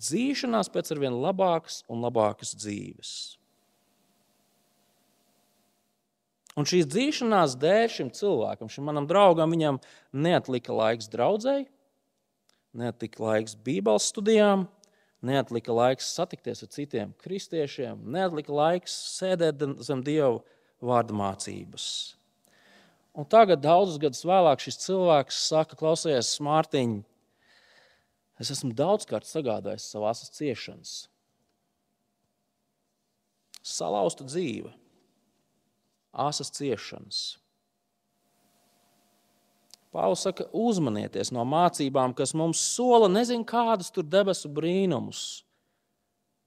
Dzīšanās 0.00 0.70
pēc 0.72 0.94
arvien 0.94 1.18
labākas 1.20 1.82
un 1.90 2.06
labākas 2.06 2.54
dzīves. 2.56 3.12
Un 6.58 6.66
šīs 6.66 6.86
dzīšanās 6.90 7.56
dēļ 7.60 7.84
šim 7.94 8.08
cilvēkam, 8.14 8.70
šim 8.70 8.86
manam 8.88 9.06
draugam, 9.10 9.52
viņam 9.54 9.78
neatlika 10.12 10.74
laiks 10.74 11.10
draudzēji, 11.10 11.66
neatlika 12.78 13.22
laiks 13.26 13.58
Bībeles 13.64 14.08
studijām, 14.10 14.66
neatlika 15.26 15.74
laiks 15.74 16.08
satikties 16.14 16.64
ar 16.64 16.70
citiem 16.72 17.12
kristiešiem, 17.20 18.00
neatlika 18.12 18.54
laiks 18.54 18.94
sēdēt 19.18 19.62
zem 19.84 20.04
Dieva 20.06 20.38
vārda 20.80 21.16
mācības. 21.16 21.86
Un 23.16 23.26
tagad, 23.26 23.60
daudzus 23.64 23.98
gadus 24.00 24.22
vēlāk, 24.24 24.62
šis 24.62 24.78
cilvēks 24.84 25.40
saka, 25.50 25.76
klausies, 25.76 26.30
Mārtiņ, 26.46 27.00
es 28.40 28.52
esmu 28.54 28.70
daudzkārt 28.76 29.26
sagādājis 29.28 29.88
savas 29.90 30.22
ciešanas. 30.36 30.94
Salauzta 33.66 34.24
dzīve, 34.24 34.70
asas 36.28 36.54
ciešanas. 36.56 37.20
Pāvils 39.90 40.22
saka, 40.22 40.46
uzmanieties 40.54 41.32
no 41.34 41.42
mācībām, 41.48 42.14
kas 42.14 42.30
mums 42.38 42.60
sola 42.62 43.08
nezinu 43.10 43.42
kādus 43.48 43.90
tur 43.90 44.06
debesu 44.06 44.50
brīnumus 44.52 45.42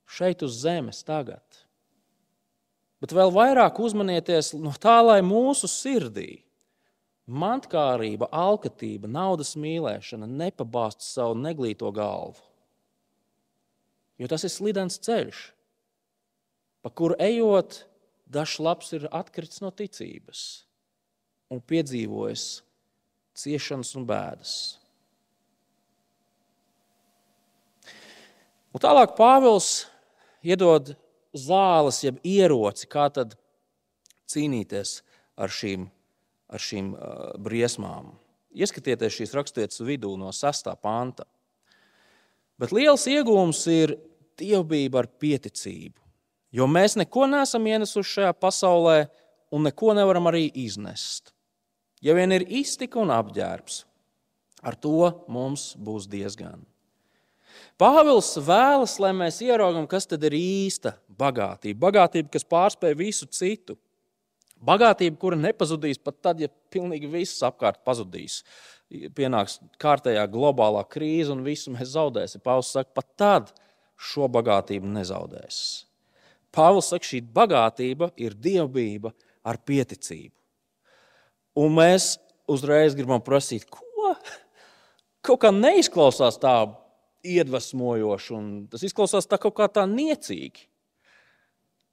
šeit 0.08 0.46
uz 0.46 0.62
zemes 0.64 1.02
tagad. 1.04 1.44
Bet 3.04 3.12
vēl 3.12 3.34
vairāk 3.36 3.82
uzmanieties 3.84 4.54
no 4.56 4.72
tā, 4.80 5.02
lai 5.04 5.20
mūsu 5.26 5.68
sirdī 5.68 6.44
mantkārība, 7.28 8.30
alkatība, 8.32 9.10
naudas 9.12 9.58
mīlēšana 9.60 10.28
nepabāzt 10.28 11.04
savu 11.04 11.36
neglīto 11.40 11.92
galvu. 11.96 12.40
Jo 14.20 14.30
tas 14.32 14.46
ir 14.48 14.52
slidens 14.54 15.00
ceļš, 15.04 15.40
pa 16.84 16.92
kuru 16.96 17.18
ejot, 17.20 17.82
dažs 18.30 18.60
labs 18.64 18.94
ir 18.96 19.08
atkritis 19.12 19.64
no 19.64 19.72
ticības 19.72 20.64
un 21.52 21.60
piedzīvojis 21.60 22.46
ciešanas 23.38 23.94
un 23.98 24.08
bēdas. 24.08 24.54
Un 28.74 28.82
tālāk 28.82 29.14
Pāvils 29.18 29.86
iedod 30.42 30.96
zāles, 31.38 32.02
jeb 32.06 32.18
ieroci, 32.26 32.88
kā 32.90 33.08
tad 33.14 33.36
cīnīties 34.30 35.02
ar 35.38 35.54
šīm, 35.54 35.88
ar 36.50 36.62
šīm 36.62 36.94
uh, 36.94 37.34
briesmām. 37.42 38.14
Ieskatieties 38.54 39.18
šīs 39.18 39.34
raksturietas 39.38 39.82
vidū 39.86 40.14
no 40.18 40.30
6. 40.34 40.70
panta. 40.82 41.26
Bet 42.62 42.74
liels 42.74 43.06
iegūms 43.10 43.64
ir 43.74 43.96
dievbijība 44.38 45.04
ar 45.04 45.10
pieticību, 45.22 45.98
jo 46.54 46.68
mēs 46.70 46.98
neko 47.02 47.26
neesam 47.30 47.66
ienesuši 47.70 48.20
šajā 48.20 48.34
pasaulē 48.38 48.98
un 49.54 49.66
neko 49.70 49.94
nevaram 49.98 50.30
arī 50.30 50.48
iznest. 50.64 51.33
Ja 52.04 52.16
vien 52.18 52.36
ir 52.36 52.44
iztika 52.52 53.00
un 53.00 53.14
apģērbs, 53.16 53.84
ar 54.64 54.76
to 54.76 55.08
mums 55.32 55.72
būs 55.80 56.10
diezgan. 56.12 56.66
Pāvils 57.80 58.34
vēlas, 58.44 58.98
lai 59.02 59.14
mēs 59.16 59.40
ieraugam, 59.46 59.86
kas 59.90 60.08
tad 60.10 60.24
ir 60.28 60.36
īsta 60.36 60.98
bagātība. 61.08 61.80
Bagātība, 61.88 62.32
kas 62.34 62.46
pārspēj 62.50 62.96
visu 63.00 63.28
citu. 63.32 63.78
Bagātība, 64.64 65.18
kura 65.20 65.40
nepazudīs 65.40 66.00
pat 66.00 66.20
tad, 66.24 66.44
ja 66.44 66.52
pilnīgi 66.72 67.10
viss 67.12 67.44
apkārt 67.44 67.82
pazudīs. 67.88 68.42
Pienāks 69.16 69.58
kārtējā 69.82 70.28
globālā 70.32 70.84
krīze 70.92 71.34
un 71.34 71.42
visu 71.46 71.74
mēs 71.74 71.96
zaudēsim. 71.96 72.44
Pāvils 72.44 72.76
saka, 72.76 72.92
pat 73.00 73.10
tad 73.20 73.52
šo 73.98 74.30
bagātību 74.32 74.92
nezaudēs. 75.00 75.58
Pāvils 76.54 76.92
saka, 76.94 77.10
šī 77.10 77.24
bagātība 77.36 78.12
ir 78.22 78.38
dievbijība 78.38 79.16
ar 79.44 79.60
pieticību. 79.66 80.43
Un 81.60 81.76
mēs 81.78 82.16
uzreiz 82.50 82.96
gribam 82.98 83.22
prasīt, 83.24 83.68
ko? 83.70 84.14
Kaut 85.24 85.40
kā 85.46 85.54
neizklausās 85.56 86.40
tā 86.42 86.56
iedvesmojoši, 87.24 88.34
un 88.36 88.48
tas 88.72 88.84
izklausās 88.84 89.30
tā 89.30 89.40
kaut 89.40 89.56
kā 89.56 89.70
tā 89.72 89.86
niecīgi. 89.88 90.68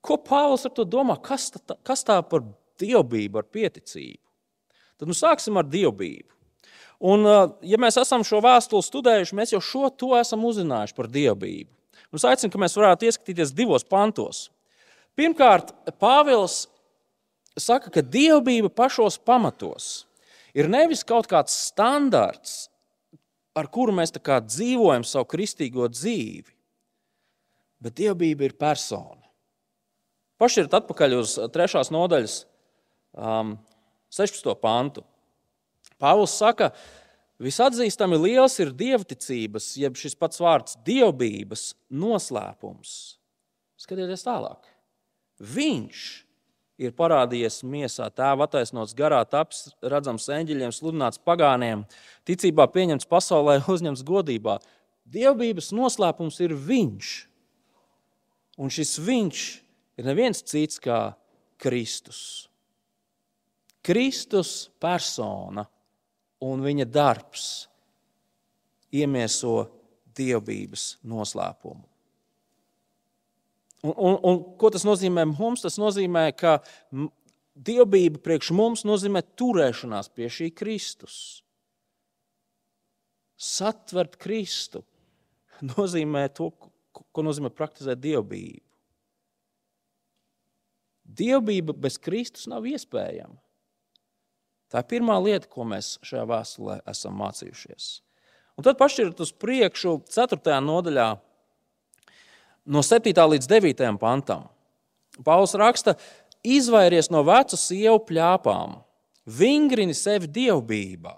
Ko 0.03 0.17
Pāvils 0.25 0.65
ar 0.67 0.73
to 0.75 0.87
domā? 0.89 1.19
Kas 1.23 1.51
tā, 1.55 1.77
kas 1.87 2.03
tā 2.09 2.17
par 2.27 2.43
dievbijību, 2.81 3.39
ar 3.39 3.47
pieticību? 3.47 4.23
Tad 5.01 5.09
nu, 5.09 5.17
sāksim 5.17 5.61
ar 5.61 5.69
dievbijību. 5.69 6.35
Un, 7.11 7.25
ja 7.65 7.79
mēs 7.81 7.97
esam 8.01 8.25
šo 8.27 8.43
vēstuli 8.45 8.85
studējuši, 8.85 9.37
mēs 9.37 9.55
jau 9.55 9.61
šo 9.65 9.93
to 10.03 10.11
esam 10.19 10.43
uzzinājuši 10.49 10.97
par 10.97 11.09
dievbijību. 11.13 11.71
Es 12.17 12.27
aicinu, 12.27 12.51
ka 12.53 12.61
mēs 12.61 12.75
varētu 12.77 13.07
ieskatīties 13.07 13.55
divos 13.57 13.87
pantos. 13.87 14.49
Pirmkārt, 15.17 15.71
Pāvils 16.03 16.65
saka, 17.63 17.93
ka 17.93 18.03
dievbijība 18.03 18.71
pašos 18.73 19.19
pamatos 19.19 20.07
ir 20.57 20.69
nevis 20.71 21.05
kaut 21.07 21.29
kāds 21.31 21.55
standarts, 21.71 22.69
ar 23.55 23.69
kuru 23.71 23.95
mēs 23.95 24.13
dzīvojam 24.15 25.05
savu 25.05 25.29
kristīgo 25.31 25.89
dzīvi, 25.91 26.53
bet 27.81 27.97
dievbijība 27.99 28.49
ir 28.49 28.57
persona. 28.59 29.21
Pašķirt 30.41 30.73
atpakaļ 30.79 31.17
uz 31.19 31.37
3. 31.53 31.83
nodaļas 31.93 32.37
um, 33.13 33.59
16. 34.09 34.55
pantu. 34.61 35.05
Pāvils 36.01 36.33
saka, 36.33 36.71
visatzīstami 37.43 38.17
liels 38.17 38.57
ir 38.63 38.73
dievticības, 38.73 39.75
jeb 39.77 39.99
šis 40.01 40.17
pats 40.17 40.41
vārds 40.41 40.79
dievbijības 40.87 41.75
noslēpums. 41.93 42.95
Skatieties 43.81 44.25
tālāk. 44.25 44.65
Viņš 45.41 46.07
ir 46.81 46.95
parādījies 46.97 47.61
miesā, 47.69 48.09
tēva 48.15 48.47
attaisnots 48.49 48.95
garā, 48.97 49.21
taps 49.29 49.69
redzams 49.85 50.29
eņģeļiem, 50.33 50.73
sludināts 50.73 51.21
pagāniem, 51.23 51.85
ticībā 52.29 52.67
pieņemts 52.73 53.09
pasaulē, 53.11 53.61
uzņemts 53.75 54.05
godībā. 54.07 54.59
Dievbijības 55.11 55.73
noslēpums 55.77 56.39
ir 56.45 56.55
viņš. 56.55 57.11
Un 58.61 58.73
šis 58.73 58.95
viņš 59.03 59.43
ir 60.01 60.09
neviens 60.09 60.43
cits 60.47 60.81
kā 60.83 61.11
Kristus. 61.61 62.49
Kristus 63.85 64.69
persona 64.81 65.65
un 66.45 66.61
viņa 66.65 66.87
darbs 66.89 67.47
iemieso 68.93 69.65
dievbijības 70.17 70.99
noslēpumu. 71.09 71.90
Un, 73.83 73.95
un, 73.97 74.17
un, 74.29 74.41
ko 74.61 74.71
tas 74.73 74.85
nozīmē 74.85 75.25
mums? 75.31 75.63
Tas 75.65 75.79
nozīmē, 75.81 76.27
ka 76.37 76.59
dievbijība 77.57 78.21
priekš 78.25 78.53
mums 78.57 78.85
nozīmē 78.89 79.23
turēšanās 79.41 80.11
pie 80.13 80.29
šī 80.33 80.51
Kristus. 80.57 81.19
Satvert 83.41 84.19
Kristu 84.21 84.85
nozīmē 85.73 86.27
to, 86.37 86.51
ko 86.93 87.25
nozīmē 87.25 87.53
praktizēt 87.55 88.03
dievbijību. 88.03 88.67
Dievbijība 91.11 91.75
bez 91.75 91.97
Kristus 91.99 92.47
nav 92.51 92.69
iespējama. 92.71 93.41
Tā 94.71 94.85
ir 94.85 94.91
pirmā 94.93 95.17
lieta, 95.19 95.49
ko 95.51 95.65
mēs 95.67 95.97
šajā 96.07 96.23
vēstulē 96.31 96.77
esam 96.93 97.17
mācījušies. 97.19 97.89
Un 98.61 98.67
tad 98.67 98.79
pašķirt 98.79 99.23
uz 99.25 99.33
priekšu, 99.35 99.97
4. 100.13 100.61
nodaļā, 100.63 101.09
no 102.67 102.83
7. 102.85 103.15
līdz 103.35 103.49
9. 103.51 103.83
pantam. 104.01 104.49
Pauls 105.25 105.55
raksta, 105.59 105.97
izvairies 106.45 107.11
no 107.13 107.25
vecu 107.27 107.59
sievu 107.61 107.99
plāpām, 108.09 108.79
vingrini 109.27 109.95
sevi 109.95 110.31
dievbijībā, 110.31 111.17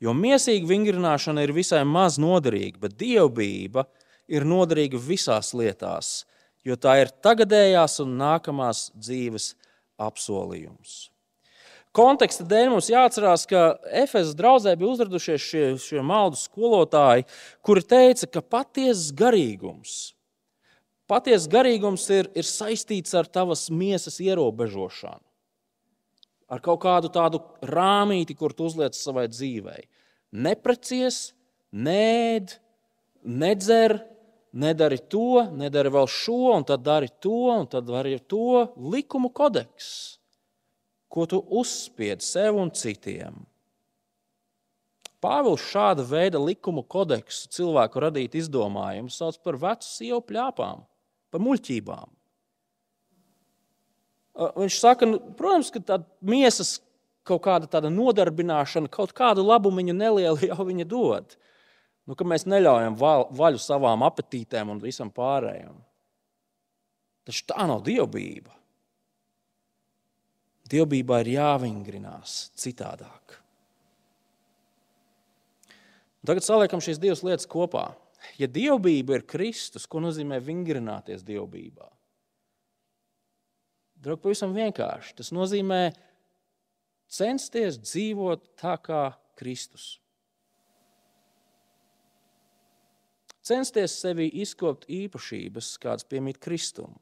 jo 0.00 0.14
mīsīga 0.16 0.68
vingrināšana 0.68 1.44
ir 1.44 1.52
visai 1.56 1.84
maz 1.84 2.16
noderīga, 2.22 2.80
bet 2.86 2.96
dievbijība 3.00 3.84
ir 4.32 4.48
noderīga 4.48 5.00
visās 5.00 5.52
lietās 5.54 6.24
jo 6.66 6.76
tā 6.78 7.00
ir 7.02 7.12
tagadējās 7.22 8.00
un 8.02 8.16
nākamās 8.18 8.88
dzīves 8.94 9.52
apsolījums. 10.02 11.06
Konteksta 11.96 12.44
dēļ 12.44 12.74
mums 12.74 12.90
jāatcerās, 12.92 13.46
ka 13.48 13.78
Efesas 14.02 14.34
draudzē 14.36 14.74
bija 14.76 14.90
uzradušies 14.92 15.40
šie, 15.40 15.64
šie 15.80 16.02
maldu 16.04 16.36
skolotāji, 16.36 17.24
kuri 17.64 17.84
teica, 17.88 18.28
ka 18.34 18.42
patiesas 18.44 19.14
garīgums, 19.16 19.94
patiesas 21.10 21.48
garīgums 21.50 22.06
ir, 22.14 22.30
ir 22.34 22.46
saistīts 22.46 23.14
ar 23.18 23.28
tavas 23.30 23.66
miesas 23.70 24.18
ierobežošanu, 24.22 25.22
ar 26.50 26.62
kaut 26.62 26.82
kādu 26.84 27.10
tādu 27.14 27.42
rāmīti, 27.62 28.36
kur 28.38 28.54
tu 28.54 28.68
uzliec 28.68 28.94
savai 28.98 29.26
dzīvei. 29.30 29.86
Neprecies, 30.36 31.30
nēd, 31.72 32.58
nedzer, 33.26 33.98
nedari 34.56 34.98
to, 35.10 35.46
nedari 35.56 35.92
vēl 35.92 36.08
šo, 36.10 36.38
un 36.56 36.66
tad 36.66 36.84
dari 36.86 37.10
to, 37.22 37.50
un 37.54 37.66
tad 37.70 37.88
dari 37.88 38.18
to 38.18 38.66
likumu 38.76 39.30
kodeks, 39.34 39.90
ko 41.12 41.26
tu 41.30 41.40
uzspied 41.60 42.24
sev 42.24 42.58
un 42.60 42.72
citiem. 42.74 43.44
Pāvils 45.22 45.64
šāda 45.64 46.04
veida 46.06 46.38
likumu 46.38 46.84
kodeksu 46.84 47.48
cilvēku 47.56 48.02
radīt 48.04 48.36
izdomājumu 48.38 49.10
sauc 49.10 49.38
par 49.42 49.56
vecu 49.58 49.88
sievu 49.88 50.20
pļāpām, 50.28 50.84
par 51.36 51.44
muļķībām. 51.44 52.12
Viņš 54.56 54.80
saka, 54.80 55.08
nu, 55.08 55.20
protams, 55.36 55.70
ka 55.72 55.80
tā 55.80 56.00
miesas 56.24 56.76
kaut 57.26 57.42
kāda 57.46 57.68
tāda 57.70 57.90
nodarbināšana, 57.92 58.90
kaut 58.92 59.14
kādu 59.16 59.44
labumu 59.44 59.80
viņa 59.80 59.96
nelielu 59.96 60.50
jau 60.50 60.66
viņa 60.68 60.88
dod. 60.88 61.36
Nu, 62.06 62.14
ka 62.14 62.26
mēs 62.28 62.44
neļaujam 62.46 62.98
vaļu 63.34 63.60
savām 63.62 64.04
apetītēm 64.06 64.70
un 64.74 64.82
visam 64.82 65.10
pārējiem. 65.10 65.74
Taču 67.26 67.48
tā 67.50 67.66
nav 67.66 67.82
dievbijība. 67.86 68.52
Dievbijībā 70.70 71.18
ir 71.22 71.32
jāvingrinās 71.34 72.36
citādāk. 72.58 73.40
Tagad 76.26 76.46
saliekam 76.46 76.82
šīs 76.82 76.98
divas 77.02 77.22
lietas 77.26 77.46
kopā. 77.50 77.88
Ja 78.40 78.48
dievbijība 78.50 79.18
ir 79.18 79.26
Kristus, 79.28 79.86
ko 79.88 80.02
nozīmē 80.04 80.40
vingrināties 80.44 81.24
dievbijībā? 81.26 81.88
Draugi, 84.02 84.22
pavisam 84.22 84.52
vienkārši. 84.56 85.14
Tas 85.20 85.32
nozīmē 85.34 85.80
censties 87.08 87.78
dzīvot 87.80 88.50
tā 88.60 88.74
kā 88.82 89.04
Kristus. 89.38 89.96
censties 93.46 93.94
sevi 94.00 94.28
izkopt 94.42 94.88
īpašības, 94.90 95.74
kādas 95.82 96.06
piemīt 96.08 96.40
Kristum. 96.42 96.96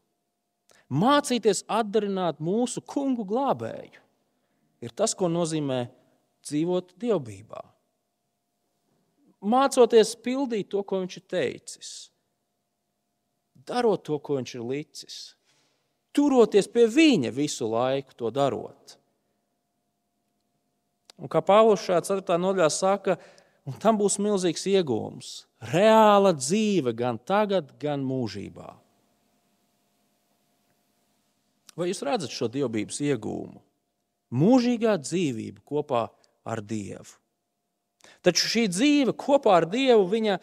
Mācīties 0.92 1.64
atdarināt 1.72 2.42
mūsu 2.44 2.82
kungu 2.84 3.24
glābēju 3.28 4.02
ir 4.84 4.92
tas, 4.92 5.14
ko 5.16 5.30
nozīmē 5.32 5.86
dzīvot 6.44 6.92
dievbijā. 7.00 7.62
Mācoties 9.44 10.14
pildīt 10.24 10.70
to, 10.72 10.82
ko 10.86 11.02
viņš 11.02 11.16
ir 11.20 11.24
teicis, 11.28 11.92
darot 13.68 14.04
to, 14.06 14.18
ko 14.18 14.38
viņš 14.38 14.54
ir 14.56 14.66
licis, 14.66 15.16
turoties 16.16 16.68
pie 16.70 16.86
viņa 16.88 17.32
visu 17.34 17.68
laiku, 17.68 18.16
to 18.16 18.30
darot. 18.32 18.96
Un 21.20 21.30
kā 21.30 21.44
Pāvils 21.44 21.84
šajā 21.84 22.00
4. 22.08 22.38
nodaļā 22.40 22.70
saka, 22.72 23.18
tam 23.80 24.00
būs 24.00 24.18
milzīgs 24.22 24.64
iegūms 24.72 25.34
reāla 25.72 26.34
dzīve 26.36 26.92
gan 26.96 27.18
tagad, 27.18 27.70
gan 27.80 28.02
mūžībā. 28.04 28.72
Vai 31.74 31.88
jūs 31.90 32.04
redzat 32.06 32.30
šo 32.30 32.48
dievbijības 32.52 33.00
iegūmu? 33.02 33.58
Mūžīgā 34.34 34.94
dzīvība 35.02 35.62
kopā 35.66 36.06
ar 36.46 36.62
Dievu. 36.62 37.18
Taču 38.24 38.50
šī 38.50 38.68
dzīve 38.72 39.14
kopā 39.18 39.58
ar 39.60 39.66
Dievu, 39.70 40.06
viņa, 40.10 40.38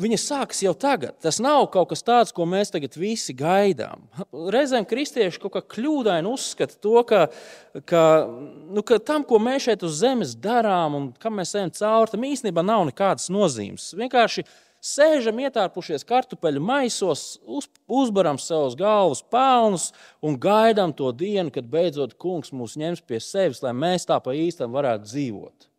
viņa 0.00 0.20
sākas 0.20 0.62
jau 0.64 0.72
tagad. 0.78 1.18
Tas 1.22 1.40
nav 1.42 1.66
kaut 1.74 1.90
kas 1.92 2.04
tāds, 2.06 2.32
ko 2.36 2.46
mēs 2.48 2.72
tagad 2.74 2.96
visi 3.00 3.34
gaidām. 3.36 4.06
Reizēm 4.54 4.88
kristieši 4.88 5.42
kaut 5.42 5.56
kā 5.58 5.64
kļūdaini 5.76 6.30
uzskata 6.30 6.78
to, 6.80 6.96
ka, 7.08 7.26
ka, 7.88 8.06
nu, 8.70 8.84
ka 8.86 9.00
tam, 9.02 9.26
ko 9.28 9.42
mēs 9.42 9.68
šeit 9.68 9.84
uz 9.86 10.00
zemes 10.00 10.34
darām 10.38 10.96
un 10.98 11.12
kam 11.20 11.40
mēs 11.40 11.54
ejam 11.58 11.74
cauri, 11.76 12.14
tam 12.14 12.26
īstenībā 12.30 12.64
nav 12.64 12.88
nekādas 12.88 13.30
nozīmes. 13.32 13.92
Vienkārši 14.00 14.46
Sēžam 14.80 15.36
ietārpušies 15.44 16.06
kartupeļu 16.08 16.60
maisos, 16.64 17.36
uz, 17.44 17.66
uzbaram 17.84 18.38
savus 18.40 18.72
galvas 18.80 19.20
pelnus 19.20 19.90
un 20.24 20.38
gaidām 20.40 20.94
to 20.96 21.10
dienu, 21.12 21.52
kad 21.52 21.68
beidzot 21.68 22.14
kungs 22.16 22.48
mūs 22.56 22.78
ņems 22.80 23.04
pie 23.04 23.20
sevis, 23.20 23.60
lai 23.60 23.74
mēs 23.76 24.08
tā 24.08 24.16
pa 24.24 24.32
īstam 24.32 24.72
varētu 24.72 25.10
dzīvot. 25.10 25.69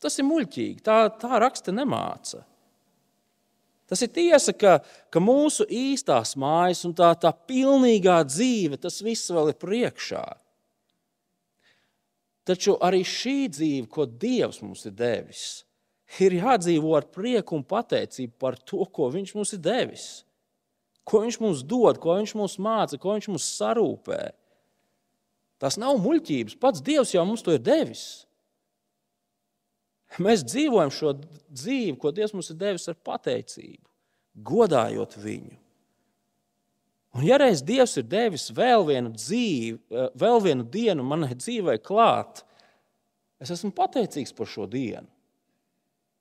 Tas 0.00 0.16
ir 0.18 0.26
muļķīgi. 0.28 0.80
Tā, 0.84 1.02
tā 1.20 1.40
raksta 1.42 1.74
nemāca. 1.76 2.44
Tas 3.90 4.04
ir 4.06 4.12
tiesa, 4.14 4.54
ka, 4.54 4.76
ka 5.10 5.20
mūsu 5.22 5.66
īstās 5.66 6.36
mājas 6.38 6.84
un 6.86 6.94
tā, 6.94 7.10
tā 7.18 7.32
pilnīgā 7.34 8.20
dzīve, 8.22 8.78
tas 8.78 9.00
viss 9.02 9.32
vēl 9.34 9.50
ir 9.50 9.58
priekšā. 9.58 10.22
Taču 12.46 12.76
arī 12.86 13.02
šī 13.06 13.34
dzīve, 13.50 13.88
ko 13.90 14.06
Dievs 14.06 14.62
mums 14.62 14.86
ir 14.86 14.94
devis, 14.96 15.42
ir 16.22 16.38
jādzīvo 16.38 16.94
ar 16.96 17.10
prieku 17.10 17.58
un 17.58 17.66
pateicību 17.66 18.38
par 18.38 18.56
to, 18.62 18.86
ko 18.86 19.10
Viņš 19.10 19.34
mums 19.36 19.56
ir 19.58 19.62
devis. 19.66 20.06
Ko 21.02 21.24
Viņš 21.26 21.40
mums 21.42 21.66
dod, 21.66 21.98
ko 21.98 22.14
Viņš 22.20 22.38
mums 22.38 22.56
māca, 22.62 22.98
ko 22.98 23.18
Viņš 23.18 23.30
mums 23.34 23.50
sarūpē. 23.58 24.22
Tas 25.60 25.76
nav 25.82 25.98
muļķības. 26.00 26.56
Pats 26.62 26.82
Dievs 26.82 27.12
jau 27.18 27.26
mums 27.26 27.42
to 27.44 27.58
ir 27.58 27.62
devis. 27.62 28.24
Mēs 30.18 30.42
dzīvojam 30.42 30.90
šo 30.90 31.14
dzīvi, 31.20 31.94
ko 32.00 32.10
Dievs 32.10 32.34
mums 32.34 32.50
ir 32.50 32.58
devis 32.58 32.88
ar 32.90 32.96
pateicību, 33.06 33.84
godājot 34.46 35.14
viņu. 35.22 35.58
Un, 37.14 37.24
ja 37.26 37.38
reiz 37.42 37.62
Dievs 37.66 37.96
ir 37.98 38.06
devis 38.10 38.48
vēl 38.54 38.84
vienu 38.86 39.12
dzīvi, 39.14 39.78
eh, 39.90 40.10
vēl 40.18 40.42
vienu 40.42 40.66
dienu 40.66 41.06
manai 41.06 41.34
dzīvei 41.34 41.78
klāt, 41.82 42.42
es 43.42 43.50
esmu 43.50 43.72
pateicīgs 43.74 44.34
par 44.34 44.50
šo 44.50 44.66
dienu. 44.70 45.06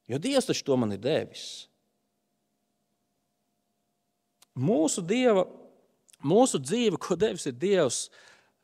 Jo 0.10 0.18
Dievs 0.18 0.50
taču 0.50 0.66
to 0.66 0.78
man 0.78 0.94
ir 0.94 1.02
devis. 1.02 1.68
Mūsu, 4.58 5.04
dieva, 5.06 5.46
mūsu 6.26 6.60
dzīve, 6.60 6.98
ko 7.00 7.16
devis 7.16 7.46
ir 7.48 7.54
Dievs, 7.54 8.10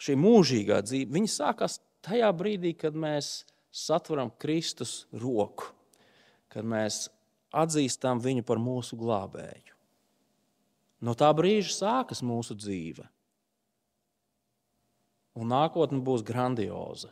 šī 0.01 0.17
mūžīgā 0.19 0.81
dzīve, 0.83 1.13
viņa 1.13 1.31
sākās 1.31 1.77
tajā 2.03 2.31
brīdī, 2.35 2.73
kad 2.77 2.97
mēs 2.97 3.45
satveram 3.75 4.31
Kristus 4.39 5.03
roku, 5.11 5.67
kad 6.47 6.63
mēs 6.63 7.09
atzīstam 7.55 8.21
viņu 8.23 8.45
par 8.47 8.59
mūsu 8.61 8.97
glābēju. 8.99 9.75
No 11.03 11.13
tā 11.17 11.29
brīža 11.35 11.73
sākas 11.75 12.23
mūsu 12.25 12.55
dzīve. 12.57 13.03
Un 15.35 15.51
nākotne 15.51 15.99
būs 15.99 16.23
grandioza. 16.23 17.11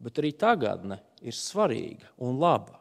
Bet 0.00 0.20
arī 0.22 0.30
tagadne 0.32 1.00
ir 1.20 1.34
svarīga 1.36 2.08
un 2.22 2.38
laba. 2.40 2.78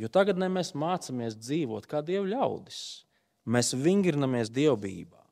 Jo 0.00 0.08
tagadnē 0.10 0.48
mēs 0.50 0.72
mācāmies 0.74 1.36
dzīvot 1.38 1.86
kā 1.86 2.00
dievu 2.02 2.32
ļaudis. 2.32 2.80
Mēs 3.44 3.76
vingrinamies 3.76 4.50
dievbijā. 4.50 5.23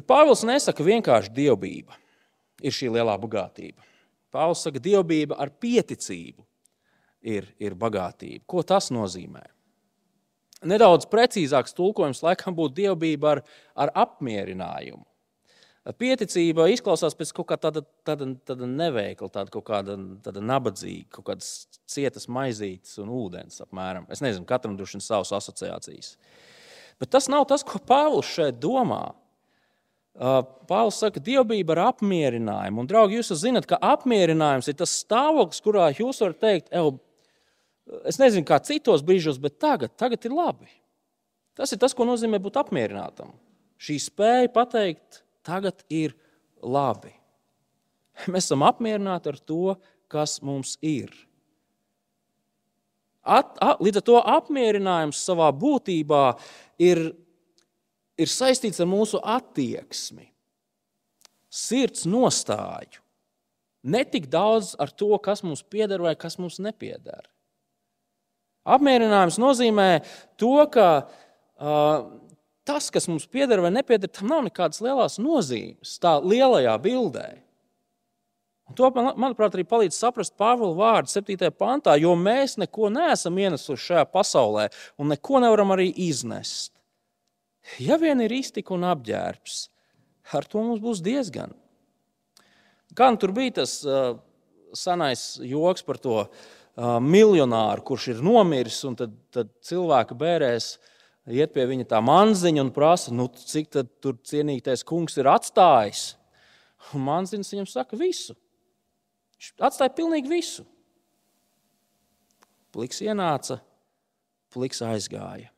Bet 0.00 0.08
Pāvils 0.08 0.46
nesaka 0.48 0.84
vienkārši 0.86 1.34
dievbijība 1.36 1.98
ir 2.64 2.72
šī 2.72 2.88
lielā 2.94 3.18
bagātība. 3.20 3.84
Pāvils 4.32 4.62
saka, 4.64 4.80
dievbijība 4.80 5.36
ar 5.36 5.52
pieticību 5.60 6.40
ir, 7.20 7.50
ir 7.60 7.76
bagātība. 7.76 8.46
Ko 8.48 8.64
tas 8.64 8.88
nozīmē? 8.94 9.42
Nedaudz 10.70 11.04
precīzāks 11.12 11.76
tulkojums 11.76 12.22
laikam 12.24 12.56
būtu 12.56 12.78
dievbijība 12.80 13.34
ar, 13.34 13.44
ar 13.76 13.92
apmierinājumu. 14.06 15.04
Pieticība 16.00 16.70
izklausās 16.72 17.16
pēc 17.16 17.34
kaut 17.36 17.50
kā 17.50 17.60
tāda, 17.60 17.84
tāda, 18.06 18.28
tāda 18.46 18.68
neveikla, 18.68 19.28
tāda 19.36 19.52
kaut 19.52 19.64
kāda 19.68 19.98
tāda 20.24 20.40
nabadzīga, 20.44 21.08
kaut 21.16 21.28
kādas 21.28 21.80
cietas 21.88 22.28
maizītes 22.28 22.96
un 23.00 23.12
ūdens. 23.20 23.60
Apmēram. 23.64 24.08
Es 24.12 24.24
nezinu, 24.24 24.48
katram 24.48 24.80
droši 24.80 24.96
vien 24.96 25.04
savas 25.04 25.32
asociācijas. 25.36 26.14
Bet 27.00 27.12
tas 27.12 27.28
nav 27.32 27.48
tas, 27.52 27.64
ko 27.64 27.80
Pāvils 27.84 28.32
šeit 28.32 28.60
domā. 28.60 29.10
Pāvils 30.18 30.98
saka, 31.00 31.20
dievbijība 31.22 31.76
ar 31.76 31.82
apmierinājumu. 31.92 32.82
Un, 32.82 32.88
draugi, 32.90 33.20
jūs 33.20 33.30
zināt, 33.40 33.68
ka 33.70 33.78
apmierinājums 33.92 34.68
ir 34.68 34.76
tas 34.80 34.96
stāvoklis, 35.04 35.62
kurā 35.64 35.86
jūs 35.94 36.20
varat 36.24 36.40
teikt, 36.42 36.74
es 38.10 38.18
nezinu, 38.20 38.44
kā 38.48 38.58
citos 38.64 39.04
brīžos, 39.06 39.38
bet 39.40 39.60
tagad, 39.62 39.94
tagad 40.00 40.26
ir 40.26 40.34
labi. 40.34 40.68
Tas 41.56 41.72
ir 41.72 41.80
tas, 41.80 41.94
ko 41.96 42.06
nozīmē 42.08 42.40
būt 42.42 42.58
apmierinātam. 42.60 43.32
Šī 43.80 43.96
spēja 44.02 44.50
pateikt, 44.52 45.22
tagad 45.46 45.84
ir 45.88 46.14
labi. 46.60 47.14
Mēs 48.32 48.50
esam 48.50 48.66
apmierināti 48.66 49.32
ar 49.32 49.40
to, 49.40 49.76
kas 50.10 50.40
mums 50.44 50.76
ir. 50.84 51.12
At, 53.20 53.52
at, 53.60 53.80
līdz 53.84 54.00
ar 54.00 54.04
to 54.06 54.20
apmierinājums 54.34 55.20
savā 55.22 55.50
būtībā 55.54 56.24
ir, 56.82 57.10
ir 58.20 58.30
saistīts 58.30 58.80
ar 58.82 58.88
mūsu 58.90 59.20
attieksmi, 59.24 60.28
sirds 61.50 62.06
nostāju. 62.08 63.00
Ne 63.80 64.04
tik 64.04 64.28
daudz 64.28 64.74
ar 64.80 64.92
to, 64.92 65.14
kas 65.24 65.40
mums 65.46 65.62
pieder 65.64 66.02
vai 66.04 66.12
kas 66.18 66.36
mums 66.38 66.58
nepieder. 66.60 67.24
Apmierinājums 68.68 69.38
nozīmē 69.40 69.88
to, 70.38 70.52
ka 70.72 70.88
uh, 71.00 72.10
tas, 72.68 72.90
kas 72.92 73.08
mums 73.08 73.24
pieder 73.26 73.62
vai 73.64 73.72
nepieder, 73.72 74.10
tam 74.12 74.28
nav 74.28 74.44
nekādas 74.46 74.82
lielas 74.84 75.16
nozīmes, 75.22 75.96
tā 76.02 76.18
lielajā 76.20 76.76
bildē. 76.84 77.28
Un 78.70 78.76
to, 78.78 78.86
manuprāt, 78.94 79.56
arī 79.56 79.64
palīdz 79.66 79.96
saprast 79.96 80.36
Pāvila 80.38 80.76
vārdu 80.78 81.10
7. 81.10 81.48
pantā, 81.58 81.96
jo 81.98 82.12
mēs 82.14 82.54
neko 82.60 82.92
neesam 82.92 83.40
ienesuši 83.40 83.88
šajā 83.88 84.04
pasaulē 84.12 84.68
un 85.00 85.10
neko 85.10 85.40
nevaram 85.42 85.74
arī 85.74 85.88
iznest. 86.06 86.76
Ja 87.80 87.98
vien 88.00 88.20
ir 88.24 88.32
iztika 88.32 88.74
un 88.74 88.86
apģērbs, 88.88 89.58
ar 90.36 90.46
to 90.48 90.62
mums 90.64 90.80
būs 90.82 91.02
diezgan. 91.04 91.52
Gan 92.96 93.18
tur 93.20 93.32
bija 93.36 93.60
tas 93.60 93.76
uh, 93.86 94.16
senais 94.74 95.38
joks 95.46 95.84
par 95.86 96.00
to 96.02 96.16
uh, 96.24 96.30
miljonāru, 97.04 97.84
kurš 97.86 98.08
ir 98.14 98.24
nomiris, 98.24 98.80
un 98.88 98.96
tad, 98.98 99.14
tad 99.34 99.52
cilvēki 99.66 100.16
bērēs 100.18 100.72
iet 101.30 101.52
pie 101.54 101.66
viņa 101.70 101.86
tā 101.92 102.00
manziņa 102.02 102.64
un 102.64 102.72
prasa, 102.74 103.14
nu, 103.14 103.28
cik 103.30 103.70
tur 104.02 104.18
cienītais 104.26 104.82
kungs 104.86 105.18
ir 105.20 105.30
atstājis. 105.30 106.14
Un 106.96 107.04
manziņš 107.06 107.52
viņam 107.54 107.68
saka, 107.68 107.98
visu. 108.00 108.34
Viņš 109.36 109.54
atstāja 109.68 109.94
pilnīgi 109.94 110.32
visu. 110.32 110.66
Pliks 112.74 113.02
ienāca, 113.04 113.60
pliks 114.54 114.82
aizgāja. 114.86 115.50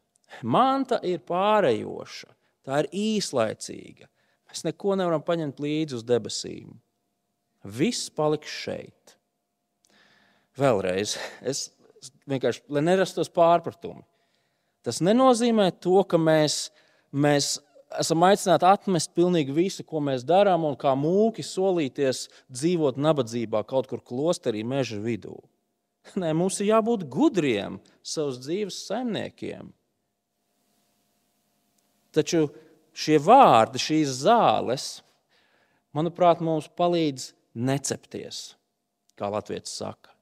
Manta 0.43 0.99
ir 1.07 1.23
pārējoša, 1.29 2.31
tā 2.67 2.83
ir 2.83 2.89
īslaicīga. 2.93 4.09
Mēs 4.53 4.65
neko 4.67 4.97
nevaram 5.01 5.23
paņemt 5.25 5.61
līdzi 5.63 5.99
uz 5.99 6.07
debesīm. 6.07 6.73
Viss 7.65 8.11
paliks 8.11 8.53
šeit. 8.65 9.17
Vēlreiz, 10.59 11.15
es 11.41 11.71
vienkārši, 12.29 12.65
lai 12.73 12.83
nerastos 12.85 13.31
pārpratumi. 13.33 14.03
Tas 14.83 14.99
nenozīmē 15.05 15.71
to, 15.81 16.03
ka 16.05 16.19
mēs, 16.19 16.67
mēs 17.15 17.55
esam 18.03 18.25
aicināti 18.27 18.67
atmest 18.67 19.13
pilnīgi 19.17 19.55
visu, 19.55 19.85
ko 19.87 20.03
mēs 20.05 20.25
darām, 20.27 20.67
un 20.67 20.77
kā 20.79 20.95
mūki 20.99 21.45
solīties 21.47 22.27
dzīvot 22.51 22.99
nabadzībā 23.01 23.63
kaut 23.69 23.89
kur 23.91 24.03
klosterī, 24.05 24.65
meža 24.67 24.99
vidū. 25.03 25.37
Nē, 26.19 26.33
mums 26.35 26.59
ir 26.61 26.73
jābūt 26.73 27.07
gudriem 27.11 27.79
savas 28.03 28.41
dzīves 28.43 28.83
saimniekiem. 28.89 29.71
Taču 32.13 32.47
šie 32.93 33.19
vārdi, 33.23 33.81
šīs 33.81 34.23
zāles, 34.25 34.89
manuprāt, 35.97 36.43
mums 36.45 36.69
palīdz 36.77 37.31
necepties, 37.55 38.53
kā 39.17 39.31
Latvijas 39.33 39.73
saka. 39.79 40.13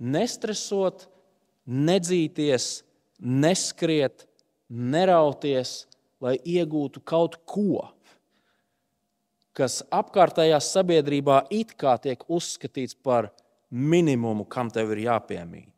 Nestresot, 0.00 1.06
nedzīties, 1.68 2.68
neskriet, 3.20 4.24
nerauties, 4.70 5.84
lai 6.20 6.36
iegūtu 6.38 7.02
kaut 7.04 7.36
ko, 7.48 7.88
kas 9.56 9.80
apkārtējā 9.92 10.60
sabiedrībā 10.62 11.42
it 11.52 11.74
kā 11.76 11.96
tiek 12.00 12.22
uzskatīts 12.28 12.96
par 12.96 13.28
minimumu, 13.70 14.46
kam 14.48 14.70
tev 14.72 14.94
ir 14.94 15.04
jāpiemīt. 15.08 15.68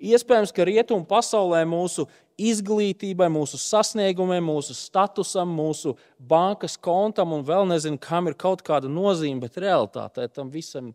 Iespējams, 0.00 0.52
ka 0.56 0.64
rietumu 0.64 1.04
pasaulē 1.04 1.60
mūsu 1.68 2.06
izglītībai, 2.48 3.28
mūsu 3.32 3.58
sasniegumiem, 3.60 4.44
mūsu 4.48 4.74
statusam, 4.76 5.52
mūsu 5.56 5.96
bankas 6.18 6.76
kontam 6.80 7.34
un 7.36 7.44
vēl 7.46 7.68
nezinu, 7.68 8.00
kam 8.00 8.30
ir 8.30 8.36
kaut 8.38 8.64
kāda 8.66 8.90
nozīme, 8.90 9.42
bet 9.44 9.60
realitātē 9.60 10.26
tam 10.32 10.52
visam 10.52 10.92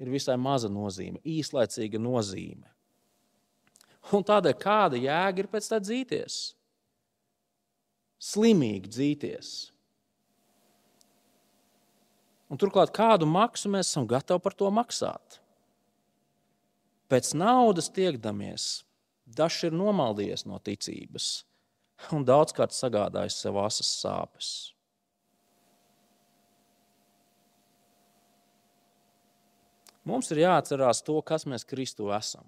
ir 0.00 0.10
visai 0.10 0.36
maza 0.40 0.70
nozīme, 0.72 1.20
īslaicīga 1.24 2.00
nozīme. 2.00 2.66
Un 4.16 4.24
tādēļ 4.26 4.56
kāda 4.58 4.98
jēga 4.98 5.44
ir 5.44 5.50
pēc 5.52 5.68
tā 5.70 5.78
dzīties? 5.82 6.38
Slimīgi 8.20 8.90
dzīties. 8.90 9.52
Un 12.50 12.58
turklāt, 12.58 12.90
kādu 12.96 13.28
maksu 13.30 13.70
mēs 13.70 13.92
esam 13.92 14.08
gatavi 14.10 14.42
par 14.42 14.56
to 14.58 14.70
maksāt? 14.74 15.38
Pēc 17.10 17.32
naudas 17.38 17.90
tiekdamies, 17.94 18.82
dažs 19.36 19.68
ir 19.68 19.76
nomaldījies 19.76 20.46
no 20.48 20.58
ticības 20.62 21.30
un 22.16 22.24
daudzkārt 22.26 22.74
sagādājis 22.74 23.40
sev 23.42 23.58
asas 23.60 23.90
sāpes. 24.00 24.50
Mums 30.08 30.30
ir 30.32 30.42
jāatcerās 30.46 31.02
to, 31.04 31.18
kas 31.22 31.44
mēs 31.46 31.66
Kristu 31.68 32.08
esam, 32.16 32.46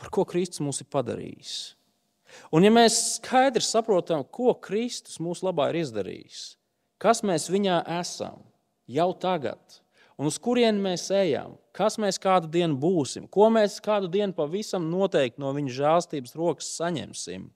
par 0.00 0.10
ko 0.10 0.24
Kristus 0.28 0.62
mūs 0.64 0.80
ir 0.82 0.88
padarījis. 0.90 1.56
Un, 2.50 2.64
ja 2.66 2.72
mēs 2.72 2.96
skaidri 3.18 3.62
saprotam, 3.62 4.24
ko 4.24 4.54
Kristus 4.58 5.20
mūsu 5.22 5.46
labā 5.46 5.68
ir 5.70 5.82
izdarījis, 5.84 6.56
kas 6.98 7.22
mēs 7.26 7.50
viņā 7.52 7.82
esam 8.00 8.40
jau 8.90 9.10
tagad, 9.20 9.60
un 10.16 10.30
uz 10.30 10.38
kurieni 10.42 10.82
mēs 10.82 11.06
ejam, 11.14 11.56
kas 11.76 11.98
mēs 12.00 12.18
kādu 12.22 12.50
dienu 12.52 12.78
būsim, 12.80 13.28
ko 13.28 13.50
mēs 13.52 13.78
kādu 13.84 14.10
dienu 14.12 14.36
pavisam 14.36 14.88
noteikti 14.90 15.42
no 15.42 15.52
viņa 15.56 15.76
žēlstības 15.78 16.36
rokas 16.38 16.72
saņemsim, 16.78 17.48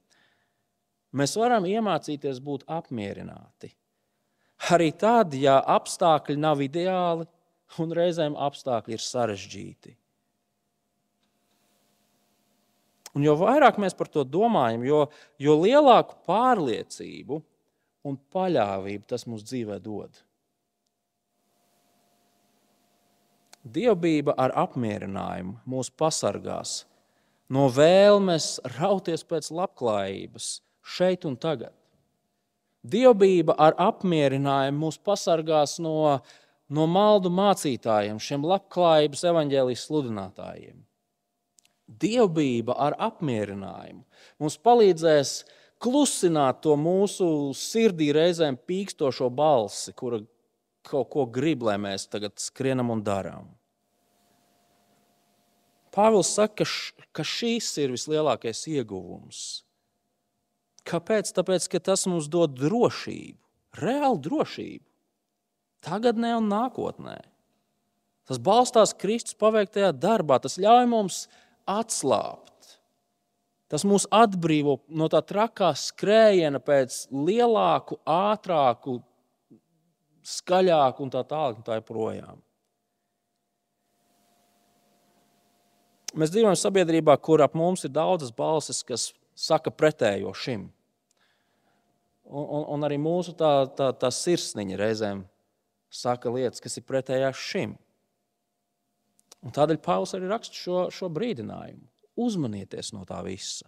mēs 1.16 1.36
varam 1.40 1.68
iemācīties 1.68 2.42
būt 2.44 2.66
apmierināti. 2.68 3.72
Arī 4.70 4.90
tad, 4.92 5.32
ja 5.40 5.56
apstākļi 5.72 6.36
nav 6.36 6.60
ideāli, 6.60 7.24
un 7.80 7.94
reizēm 7.96 8.36
apstākļi 8.36 8.96
ir 8.96 9.04
sarežģīti. 9.04 9.94
Un 13.16 13.24
jo 13.26 13.34
vairāk 13.40 13.80
mēs 13.82 13.96
par 13.98 14.10
to 14.12 14.22
domājam, 14.22 14.84
jo, 14.86 15.00
jo 15.42 15.56
lielāku 15.58 16.20
pārliecību 16.28 17.40
un 18.06 18.18
paļāvību 18.32 19.08
tas 19.10 19.26
mums 19.26 19.42
dzīvē 19.48 19.80
dod. 19.82 20.20
Dievbijība 23.60 24.34
ar 24.40 24.54
apmierinājumu 24.56 25.58
mūs 25.68 25.90
pasargās 25.92 26.84
no 27.52 27.66
vēlmes 27.68 28.58
rauties 28.78 29.24
pēc 29.26 29.50
labklājības 29.52 30.52
šeit 30.96 31.26
un 31.28 31.36
tagad. 31.36 31.74
Dievbijība 32.80 33.58
ar 33.60 33.76
apmierinājumu 33.76 34.86
mūs 34.86 34.96
pasargās 35.04 35.76
no 35.82 36.20
no 36.70 36.86
maldu 36.86 37.30
mācītājiem, 37.34 38.20
šiem 38.22 38.46
labklājības 38.46 39.24
evaņģēlijas 39.32 39.86
sludinātājiem. 39.88 40.76
Dievbijība 42.00 42.76
ar 42.78 42.94
apmierinājumu 43.02 44.04
mums 44.38 44.56
palīdzēs 44.62 45.32
klusināt 45.82 46.60
to 46.62 46.76
mūsu 46.78 47.50
sirdī 47.58 48.12
reizēm 48.14 48.58
pīkstošo 48.68 49.30
balsi, 49.34 49.94
kura 49.98 50.20
kaut 50.86 51.10
ko 51.12 51.26
grib, 51.26 51.64
lai 51.66 51.76
mēs 51.80 52.06
tagad 52.10 52.38
skrienam 52.40 52.92
un 52.94 53.02
darām. 53.04 53.48
Pāvils 55.90 56.30
saka, 56.36 56.64
ka 57.12 57.24
šīs 57.26 57.72
ir 57.82 57.96
vislielākais 57.96 58.62
ieguvums. 58.70 59.64
Kāpēc? 60.86 61.32
Tāpēc, 61.34 61.66
ka 61.72 61.80
tas 61.90 62.06
mums 62.08 62.30
dod 62.30 62.54
drošību, 62.58 63.38
reālu 63.82 64.20
drošību 64.22 64.86
tagadnē 65.84 66.34
un 66.38 66.48
nākotnē. 66.50 67.18
Tas 68.28 68.38
balstās 68.38 68.94
Kristus 68.94 69.34
paveiktajā 69.40 69.90
darbā, 69.96 70.38
tas 70.38 70.58
ļauj 70.60 70.86
mums 70.90 71.24
atslābt. 71.68 72.76
Tas 73.70 73.84
mūs 73.86 74.06
atbrīvo 74.10 74.80
no 74.98 75.06
tā 75.10 75.20
trakā 75.22 75.70
skrējiena 75.78 76.60
pēc 76.62 77.04
lielāku, 77.14 78.00
ātrāku, 78.06 78.98
skaļāku 80.26 81.04
un 81.04 81.12
tā 81.12 81.24
tālāk. 81.26 81.60
Tā 81.66 81.80
joprojām. 81.80 82.40
Mēs 86.18 86.32
dzīvojam 86.34 86.58
sabiedrībā, 86.58 87.14
kur 87.22 87.42
ap 87.44 87.54
mums 87.54 87.84
ir 87.86 87.92
daudzas 87.94 88.32
balsis, 88.34 88.82
kas 88.82 89.10
saka 89.38 89.70
pretējo 89.70 90.32
šim. 90.34 90.66
Un, 92.30 92.44
un, 92.44 92.64
un 92.74 92.86
arī 92.86 92.98
mūsu 92.98 93.34
tā, 93.38 93.52
tā, 93.78 93.90
tā 93.94 94.10
sirsniņa 94.14 94.78
reizēm 94.78 95.22
saka 95.90 96.30
lietas, 96.30 96.62
kas 96.62 96.78
ir 96.78 96.86
pretējās 96.86 97.38
šim. 97.38 97.74
Un 99.40 99.54
tādēļ 99.56 99.80
Pāvils 99.82 100.12
arī 100.14 100.28
raksta 100.30 100.56
šo, 100.56 100.80
šo 100.94 101.08
brīdinājumu. 101.14 101.86
Uzmanieties 102.20 102.92
no 102.92 103.06
tā 103.08 103.22
visa. 103.24 103.66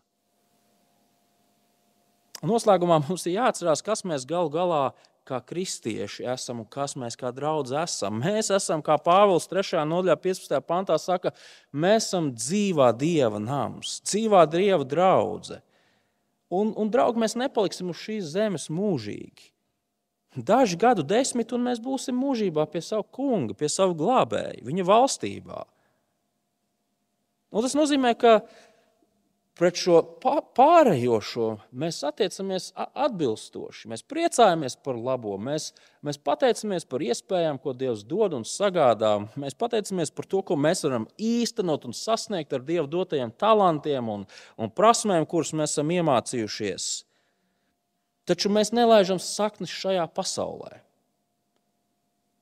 Un 2.42 2.50
noslēgumā 2.50 2.98
mums 3.06 3.24
ir 3.26 3.38
jāatcerās, 3.38 3.84
kas 3.86 4.02
mēs 4.06 4.26
galu 4.28 4.50
galā 4.52 4.82
kā 5.28 5.38
kristieši 5.46 6.26
esam 6.32 6.62
un 6.62 6.68
kas 6.70 6.96
mēs 6.98 7.16
kā 7.18 7.30
draugi 7.34 7.76
esam. 7.78 8.20
Mēs 8.22 8.50
esam, 8.54 8.82
kā 8.84 8.98
Pāvils 9.02 9.48
3. 9.50 9.82
nodaļā, 9.88 10.16
15. 10.22 10.58
pantā 10.66 10.98
saka, 11.00 11.32
mēs 11.72 12.08
esam 12.08 12.32
dzīvā 12.34 12.90
dieva 12.98 13.40
nams, 13.42 14.00
dzīvā 14.06 14.44
dieva 14.50 14.86
draudzene. 14.88 15.62
Un, 16.52 16.74
un 16.76 16.90
draugi, 16.92 17.16
mēs 17.22 17.32
nepaliksim 17.40 17.88
uz 17.88 18.00
šīs 18.02 18.34
zemes 18.34 18.68
mūžīgi. 18.68 19.48
Daži 20.36 20.76
gadu 20.80 21.04
desmiti, 21.04 21.54
un 21.56 21.64
mēs 21.64 21.80
būsim 21.80 22.16
mūžībā 22.16 22.66
pie 22.72 22.80
sava 22.84 23.04
kunga, 23.04 23.56
pie 23.56 23.68
sava 23.72 23.96
glābēja, 23.96 24.60
viņa 24.64 24.84
valstībā. 24.88 25.62
Un 27.52 27.64
tas 27.64 27.76
nozīmē, 27.76 28.14
ka 28.16 28.38
pret 29.62 29.78
šo 29.78 30.00
pārējošo 30.56 31.44
mēs 31.78 32.00
attiecamies 32.08 32.72
atbilstoši. 32.74 33.86
Mēs 33.92 34.02
priecājamies 34.10 34.74
par 34.82 34.96
labo, 34.98 35.36
mēs, 35.38 35.68
mēs 36.02 36.18
pateicamies 36.18 36.86
par 36.90 37.04
iespējām, 37.06 37.60
ko 37.62 37.70
Dievs 37.78 38.02
dod 38.08 38.34
un 38.34 38.42
sagādā. 38.48 39.12
Mēs 39.38 39.54
pateicamies 39.54 40.10
par 40.10 40.26
to, 40.26 40.40
ko 40.48 40.58
mēs 40.58 40.82
varam 40.82 41.06
īstenot 41.14 41.86
un 41.86 41.94
sasniegt 41.94 42.56
ar 42.56 42.66
Dieva 42.66 42.88
dotajiem 42.90 43.30
talantiem 43.38 44.10
un, 44.10 44.26
un 44.58 44.74
prasmēm, 44.74 45.28
kuras 45.30 45.54
mēs 45.54 45.76
esam 45.76 45.94
iemācījušies. 45.94 46.90
Taču 48.26 48.50
mēs 48.50 48.74
nelaižam 48.74 49.22
saknes 49.22 49.70
šajā 49.70 50.08
pasaulē. 50.10 50.80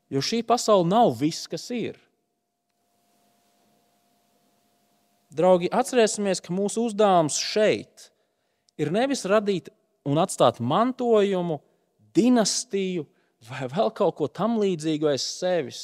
Jo 0.08 0.24
šī 0.24 0.40
pasaule 0.48 0.88
nav 0.88 1.12
viss, 1.20 1.44
kas 1.52 1.68
ir. 1.76 2.00
Draugi, 5.30 5.70
atcerēsimies, 5.70 6.42
ka 6.42 6.54
mūsu 6.54 6.88
uzdevums 6.88 7.38
šeit 7.38 8.10
ir 8.80 8.90
nevis 8.94 9.22
radīt 9.30 9.70
un 10.08 10.18
atstāt 10.18 10.58
mantojumu, 10.58 11.60
dinastiju 12.16 13.06
vai 13.46 13.68
vēl 13.70 13.92
kaut 13.94 14.16
ko 14.18 14.26
tamlīdzīgu 14.26 15.12
aiz 15.12 15.26
sevis. 15.26 15.82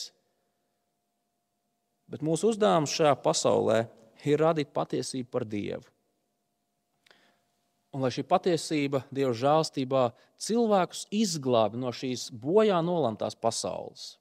Bet 2.11 2.23
mūsu 2.27 2.51
uzdevums 2.51 2.95
šajā 2.95 3.15
pasaulē 3.23 3.85
ir 4.27 4.43
radīt 4.43 4.75
patiesību 4.75 5.31
par 5.31 5.47
Dievu 5.47 5.87
un 7.97 8.05
lai 8.05 8.13
šī 8.13 8.27
patiesība 8.29 9.01
Dieva 9.09 9.33
žēlstībā 9.37 10.05
cilvēkus 10.45 11.07
izglābi 11.17 11.81
no 11.81 11.93
šīs 11.97 12.29
bojā 12.29 12.83
nolemtās 12.85 13.39
pasaules, 13.41 14.19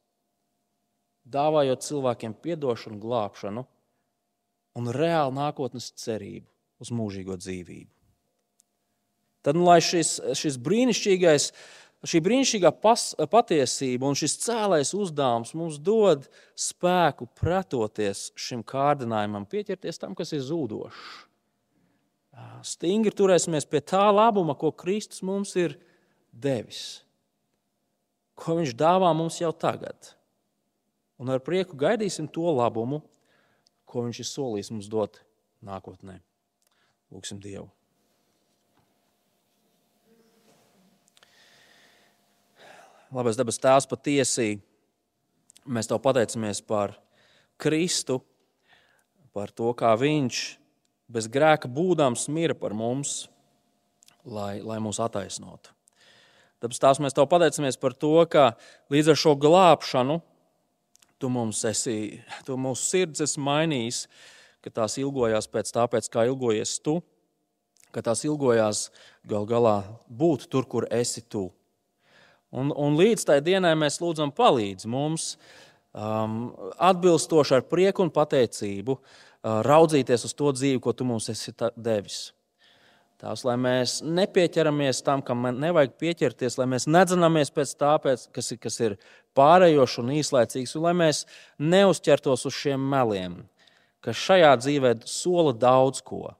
dāvājot 1.27 1.83
cilvēkiem 1.83 2.37
atdošanu, 2.55 2.99
glābšanu 3.03 3.65
un 4.75 4.91
reālu 4.93 5.33
nākotnes 5.35 5.91
cerību 6.01 6.47
uz 6.83 6.91
mūžīgo 6.91 7.37
dzīvību. 7.39 7.91
Tad, 9.45 9.57
nu, 9.57 9.67
lai 9.67 9.77
šis, 9.85 10.17
šis 10.35 10.57
brīnišķīgais, 10.65 11.51
šī 12.09 12.21
brīnišķīgā 12.25 12.71
pas, 12.81 13.11
patiesība 13.29 14.09
un 14.09 14.17
šis 14.17 14.39
cēlais 14.41 14.91
uzdevums 14.97 15.53
mums 15.57 15.77
dod 15.77 16.25
spēku 16.57 17.29
pretoties 17.37 18.31
šim 18.39 18.65
kārdinājumam, 18.65 19.45
pieķerties 19.49 20.01
tam, 20.01 20.17
kas 20.17 20.33
ir 20.33 20.43
zūdošs 20.45 21.25
stingri 22.65 23.13
turēsimies 23.13 23.67
pie 23.69 23.81
tā 23.81 24.05
labuma, 24.11 24.55
ko 24.57 24.71
Kristus 24.75 25.23
mums 25.25 25.55
ir 25.59 25.77
devis, 26.31 27.01
ko 28.35 28.57
Viņš 28.59 28.75
dāvā 28.75 29.11
mums 29.15 29.39
jau 29.39 29.51
tagad. 29.55 30.13
Un 31.21 31.31
ar 31.31 31.39
prieku 31.39 31.77
gaidīsim 31.79 32.27
to 32.27 32.49
labumu, 32.51 32.99
ko 33.85 34.05
Viņš 34.05 34.21
ir 34.21 34.29
solījis 34.29 34.71
mums 34.73 34.91
dot 34.91 35.21
nākotnē. 35.65 36.19
Lūksim 37.13 37.39
Dievu! 37.41 37.69
Labais 43.15 43.37
dabas 43.39 43.61
tēvs 43.61 43.85
patiesi, 43.87 44.57
mēs 45.63 45.87
tev 45.87 46.01
pateicamies 46.03 46.59
par 46.65 46.97
Kristu, 47.61 48.19
par 49.31 49.53
to, 49.55 49.69
kā 49.77 49.93
Viņš 49.95 50.41
bez 51.07 51.29
grēka 51.31 51.69
būdams 51.71 52.27
mira 52.33 52.57
par 52.57 52.73
mums, 52.75 53.27
lai, 54.25 54.59
lai 54.65 54.81
mūs 54.83 54.99
attaisnotu. 54.99 55.71
Tāpēc 56.63 56.81
tās 56.81 57.01
mēs 57.03 57.15
tev 57.15 57.27
pateicamies 57.29 57.77
par 57.77 57.93
to, 57.93 58.17
ka 58.31 58.55
līdz 58.91 59.13
ar 59.13 59.21
šo 59.21 59.35
glābšanu 59.37 60.19
tu 61.19 61.29
mums 61.31 61.63
esi, 61.67 62.21
tu 62.47 62.57
mūsu 62.59 62.89
sirds 62.91 63.23
esi 63.25 63.41
mainījis, 63.41 64.05
ka 64.65 64.73
tās 64.81 64.97
ilgojās 65.01 65.47
pēc 65.51 65.71
tā, 65.75 65.85
pēc 65.91 66.09
kā 66.11 66.25
ilgojies 66.29 66.77
tu, 66.83 66.99
ka 67.95 68.03
tās 68.03 68.25
ilgojās 68.27 68.89
gal 69.27 69.45
galā 69.47 69.77
būt 70.09 70.49
tur, 70.51 70.67
kur 70.67 70.87
esi 70.91 71.23
tu. 71.23 71.47
Un, 72.55 72.71
un 72.71 72.97
līdz 72.99 73.27
tai 73.27 73.39
dienai 73.43 73.73
mēs 73.79 73.99
lūdzam, 74.03 74.31
palīdz 74.35 74.87
mums 74.91 75.35
um, 75.91 76.53
atbilstoši 76.79 77.57
ar 77.57 77.65
prieku 77.67 78.05
un 78.05 78.11
pateicību 78.15 78.95
uh, 78.95 79.61
raudzīties 79.65 80.27
uz 80.27 80.35
to 80.37 80.51
dzīvi, 80.55 80.81
ko 80.83 80.93
tu 80.95 81.07
mums 81.07 81.29
esi 81.31 81.53
devis. 81.75 82.29
Tās, 83.25 83.41
lai 83.41 83.55
mēs 83.57 84.03
nepieķeramies 84.05 84.99
tam, 85.01 85.23
kam 85.25 85.47
nevajag 85.57 85.95
pieķerties, 85.97 86.59
lai 86.59 86.67
mēs 86.69 86.83
nedzinamies 86.85 87.49
pēc 87.55 87.71
tā, 87.79 87.95
pēc, 88.03 88.27
kas, 88.35 88.51
ir, 88.53 88.59
kas 88.61 88.75
ir 88.85 88.95
pārējošs 89.33 89.95
un 90.03 90.11
īslaicīgs, 90.13 90.75
un 90.77 90.83
lai 90.85 90.91
mēs 90.99 91.23
neuzķertos 91.57 92.45
uz 92.45 92.53
šiem 92.53 92.83
meliem, 92.91 93.39
kas 94.05 94.21
šajā 94.27 94.51
dzīvē 94.61 94.91
sola 95.09 95.55
daudz 95.57 96.03
ko, 96.05 96.35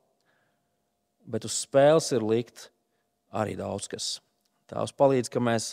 bet 1.25 1.49
uz 1.49 1.57
spēles 1.63 2.11
ir 2.13 2.27
likt 2.29 2.67
arī 3.33 3.57
daudz 3.57 3.89
kas. 3.89 4.11
Tās 4.69 4.93
palīdz, 4.93 5.33
ka 5.33 5.41
mēs 5.41 5.71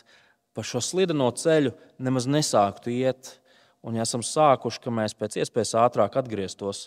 pa 0.57 0.65
šo 0.65 0.81
slideno 0.81 1.29
ceļu 1.37 1.75
nemaz 2.01 2.25
nesāktu 2.25 2.89
iet, 2.89 3.35
un 3.85 4.01
ja 4.01 4.09
esam 4.09 4.25
sākuši, 4.25 4.81
ka 4.81 4.97
mēs 5.03 5.13
pēc 5.21 5.43
iespējas 5.45 5.77
ātrāk 5.85 6.17
atgrieztos 6.17 6.87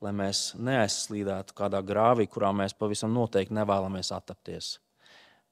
lai 0.00 0.12
mēs 0.16 0.54
neaizslīdētu 0.56 1.54
kādā 1.56 1.82
grāvī, 1.84 2.26
kurā 2.30 2.52
mēs 2.56 2.74
pavisam 2.76 3.12
noteikti 3.14 3.56
nevēlamies 3.56 4.12
attapties. 4.16 4.78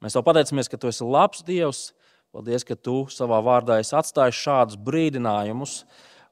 Mēs 0.02 0.14
tev 0.16 0.24
pateicamies, 0.26 0.70
ka 0.70 0.80
tu 0.80 0.90
esi 0.90 1.06
labs 1.06 1.44
Dievs. 1.46 1.88
Paldies, 2.32 2.64
ka 2.64 2.76
tu 2.76 3.06
savā 3.12 3.38
vārdā 3.44 3.78
esi 3.80 3.96
atstājis 3.96 4.42
šādus 4.44 4.80
brīdinājumus 4.84 5.80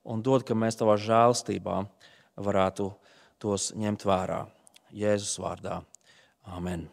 un 0.04 0.20
dod, 0.22 0.44
ka 0.46 0.54
mēs 0.54 0.76
tavā 0.78 0.98
žēlstībā 1.00 1.80
varētu 2.36 2.90
tos 3.42 3.72
ņemt 3.76 4.04
vērā. 4.08 4.44
Jēzus 4.96 5.40
vārdā. 5.42 5.80
Amen. 6.52 6.86